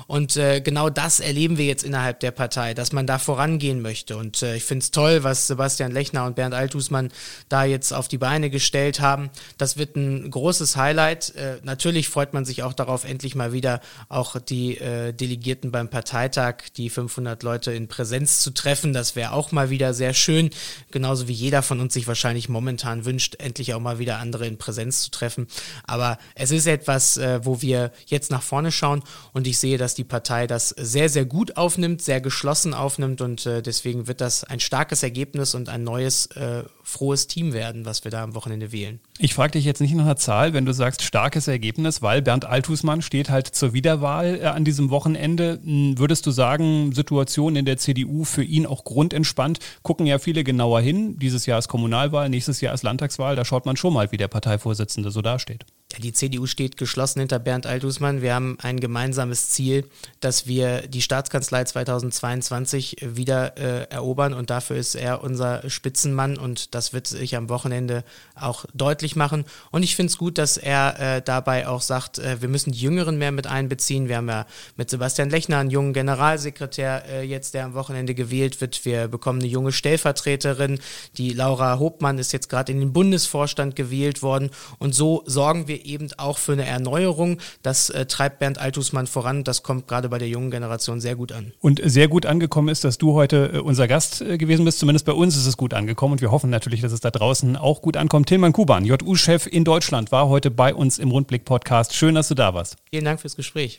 Und 0.07 0.37
äh, 0.37 0.61
genau 0.61 0.88
das 0.90 1.18
erleben 1.18 1.59
wir 1.59 1.66
jetzt 1.66 1.83
innerhalb 1.83 2.20
der 2.20 2.31
Partei, 2.31 2.75
dass 2.75 2.92
man 2.92 3.09
da 3.09 3.18
vorangehen 3.18 3.83
möchte. 3.83 4.16
Und 4.16 4.40
äh, 4.44 4.55
ich 4.55 4.64
finde 4.64 4.85
es 4.85 4.92
toll, 4.92 5.25
was 5.25 5.49
Sebastian 5.49 5.90
Lechner 5.90 6.27
und 6.27 6.37
Bernd 6.37 6.55
Althusmann 6.55 6.99
da 7.48 7.64
jetzt 7.64 7.92
auf 7.92 8.08
die 8.08 8.18
Beine 8.18 8.50
gestellt 8.50 9.00
haben. 9.00 9.30
Das 9.58 9.76
wird 9.76 9.96
ein 9.96 10.30
großes 10.30 10.76
Highlight. 10.76 11.34
Äh, 11.34 11.58
natürlich 11.64 12.08
freut 12.08 12.20
freut 12.30 12.34
man 12.34 12.44
sich 12.44 12.62
auch 12.62 12.74
darauf, 12.74 13.04
endlich 13.04 13.34
mal 13.34 13.52
wieder 13.52 13.80
auch 14.08 14.38
die 14.38 14.76
äh, 14.76 15.12
Delegierten 15.12 15.72
beim 15.72 15.88
Parteitag, 15.88 16.68
die 16.76 16.88
500 16.90 17.42
Leute 17.42 17.72
in 17.72 17.88
Präsenz 17.88 18.40
zu 18.40 18.52
treffen. 18.52 18.92
Das 18.92 19.16
wäre 19.16 19.32
auch 19.32 19.50
mal 19.50 19.70
wieder 19.70 19.94
sehr 19.94 20.14
schön. 20.14 20.50
Genauso 20.92 21.26
wie 21.26 21.32
jeder 21.32 21.62
von 21.62 21.80
uns 21.80 21.94
sich 21.94 22.06
wahrscheinlich 22.06 22.48
momentan 22.48 23.04
wünscht, 23.04 23.36
endlich 23.40 23.74
auch 23.74 23.80
mal 23.80 23.98
wieder 23.98 24.18
andere 24.18 24.46
in 24.46 24.58
Präsenz 24.58 25.02
zu 25.02 25.10
treffen. 25.10 25.48
Aber 25.84 26.18
es 26.36 26.52
ist 26.52 26.66
etwas, 26.66 27.16
äh, 27.16 27.40
wo 27.42 27.62
wir 27.62 27.90
jetzt 28.06 28.30
nach 28.30 28.42
vorne 28.42 28.70
schauen 28.70 29.02
und 29.32 29.46
ich 29.46 29.58
sehe, 29.58 29.78
dass 29.78 29.94
die 29.94 30.04
Partei 30.04 30.46
das 30.46 30.68
sehr, 30.68 31.08
sehr 31.08 31.24
gut 31.24 31.56
aufnimmt, 31.56 32.00
sehr 32.02 32.20
geschlossen 32.20 32.74
aufnimmt 32.74 33.22
und 33.22 33.46
äh, 33.46 33.60
deswegen 33.60 34.06
wird 34.06 34.20
das 34.20 34.44
ein 34.44 34.60
starkes 34.60 35.02
Ergebnis 35.02 35.54
und 35.54 35.68
ein 35.68 35.82
neues, 35.82 36.26
äh, 36.26 36.64
frohes 36.90 37.26
Team 37.26 37.53
werden, 37.53 37.85
was 37.85 38.05
wir 38.05 38.11
da 38.11 38.22
am 38.22 38.35
Wochenende 38.35 38.72
wählen. 38.72 39.00
Ich 39.22 39.35
frage 39.35 39.52
dich 39.52 39.66
jetzt 39.66 39.83
nicht 39.83 39.92
nach 39.92 40.04
einer 40.04 40.16
Zahl, 40.16 40.54
wenn 40.54 40.64
du 40.64 40.72
sagst 40.72 41.02
starkes 41.02 41.46
Ergebnis, 41.46 42.00
weil 42.00 42.22
Bernd 42.22 42.46
Althusmann 42.46 43.02
steht 43.02 43.28
halt 43.28 43.48
zur 43.48 43.74
Wiederwahl 43.74 44.40
äh, 44.40 44.46
an 44.46 44.64
diesem 44.64 44.88
Wochenende. 44.88 45.61
Hm, 45.62 45.98
würdest 45.98 46.24
du 46.24 46.30
sagen, 46.30 46.92
Situation 46.94 47.54
in 47.54 47.66
der 47.66 47.76
CDU 47.76 48.24
für 48.24 48.42
ihn 48.42 48.64
auch 48.64 48.83
grundentspannt? 48.83 49.59
Gucken 49.83 50.06
ja 50.06 50.18
viele 50.18 50.42
genauer 50.42 50.80
hin. 50.80 51.18
Dieses 51.18 51.44
Jahr 51.44 51.59
ist 51.59 51.68
Kommunalwahl, 51.68 52.30
nächstes 52.30 52.62
Jahr 52.62 52.72
ist 52.72 52.83
Landtagswahl. 52.83 53.37
Da 53.37 53.44
schaut 53.44 53.66
man 53.66 53.76
schon 53.76 53.92
mal, 53.92 54.11
wie 54.11 54.16
der 54.16 54.28
Parteivorsitzende 54.28 55.11
so 55.11 55.20
dasteht. 55.20 55.66
Ja, 55.92 55.98
die 55.98 56.12
CDU 56.12 56.46
steht 56.46 56.76
geschlossen 56.76 57.18
hinter 57.18 57.38
Bernd 57.38 57.66
Althusmann. 57.66 58.22
Wir 58.22 58.35
haben 58.35 58.56
ein 58.62 58.78
gemeinsames 58.78 59.48
Ziel, 59.48 59.85
dass 60.20 60.46
wir 60.46 60.87
die 60.87 61.02
Staatskanzlei 61.02 61.64
2022 61.64 62.96
wieder 63.02 63.59
äh, 63.59 63.90
erobern 63.90 64.33
und 64.33 64.50
dafür 64.50 64.76
ist 64.76 64.94
er 64.94 65.22
unser 65.22 65.68
Spitzenmann 65.68 66.38
und 66.38 66.74
das 66.74 66.92
wird 66.92 67.09
sich 67.09 67.37
am 67.37 67.48
Wochenende 67.48 68.04
auch 68.37 68.66
deutlich 68.72 69.10
machen. 69.16 69.44
Und 69.70 69.83
ich 69.83 69.96
finde 69.96 70.11
es 70.11 70.18
gut, 70.18 70.38
dass 70.38 70.57
er 70.57 71.16
äh, 71.16 71.23
dabei 71.23 71.68
auch 71.68 71.83
sagt, 71.83 72.18
äh, 72.18 72.40
wir 72.40 72.49
müssen 72.49 72.73
die 72.73 72.81
Jüngeren 72.81 73.18
mehr 73.18 73.33
mit 73.33 73.46
einbeziehen. 73.46 74.09
Wir 74.09 74.16
haben 74.16 74.29
ja 74.29 74.46
mit 74.77 74.90
Sebastian 74.90 75.31
Lechner 75.31 75.59
einen 75.59 75.70
jungen 75.70 75.92
Generalsekretär 75.92 77.05
äh, 77.09 77.23
jetzt, 77.23 77.55
der 77.55 77.64
am 77.64 77.75
Wochenende 77.75 78.14
gewählt 78.14 78.61
wird. 78.61 78.85
Wir 78.85 79.09
bekommen 79.09 79.40
eine 79.40 79.49
junge 79.49 79.73
Stellvertreterin. 79.73 80.81
Die 81.16 81.31
Laura 81.31 81.79
Hobmann 81.79 82.18
ist 82.18 82.33
jetzt 82.33 82.49
gerade 82.49 82.73
in 82.73 82.81
den 82.81 82.92
Bundesvorstand 82.92 83.77
gewählt 83.77 84.23
worden 84.23 84.51
und 84.79 84.94
so 84.94 85.23
sorgen 85.27 85.68
wir 85.68 85.85
eben 85.85 86.09
auch 86.16 86.38
für 86.38 86.53
eine 86.53 86.66
Erneuerung. 86.66 87.38
Das 87.62 87.90
äh, 87.90 88.07
treibt 88.07 88.38
Bernd 88.38 88.59
Altusmann 88.59 89.07
voran. 89.07 89.44
Das 89.44 89.62
kommt 89.62 89.88
gerade 89.88 90.09
bei 90.09 90.18
der 90.18 90.29
jungen 90.29 90.51
Generation 90.51 91.01
sehr 91.01 91.16
gut 91.16 91.33
an. 91.33 91.53
Und 91.61 91.81
sehr 91.85 92.09
gut 92.09 92.27
angekommen 92.27 92.68
ist, 92.68 92.85
dass 92.85 92.99
du 92.99 93.14
heute 93.14 93.53
äh, 93.55 93.59
unser 93.59 93.88
Gast 93.88 94.20
äh, 94.20 94.38
gewesen 94.38 94.64
bist. 94.64 94.79
Zumindest 94.79 95.07
bei 95.07 95.12
uns 95.12 95.37
ist 95.37 95.46
es 95.46 95.57
gut 95.57 95.75
angekommen 95.75 96.12
und 96.12 96.20
wir 96.20 96.31
hoffen 96.31 96.51
natürlich, 96.51 96.81
dass 96.81 96.92
es 96.92 97.01
da 97.01 97.11
draußen 97.11 97.57
auch 97.57 97.83
gut 97.83 97.96
ankommt. 97.96 98.29
Tilman 98.29 98.53
Kuban, 98.53 98.85
JU-Chef 99.00 99.46
in 99.46 99.64
Deutschland, 99.64 100.12
war 100.12 100.28
heute 100.28 100.50
bei 100.50 100.74
uns 100.74 100.98
im 100.98 101.10
Rundblick-Podcast. 101.10 101.94
Schön, 101.94 102.14
dass 102.14 102.28
du 102.28 102.34
da 102.34 102.52
warst. 102.54 102.76
Vielen 102.90 103.04
Dank 103.04 103.20
fürs 103.20 103.36
Gespräch. 103.36 103.78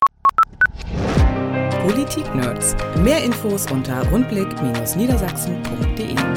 Politik-Nerds. 1.81 2.75
Mehr 2.97 3.23
Infos 3.23 3.65
unter 3.71 4.07
rundblick-niedersachsen.de. 4.10 6.31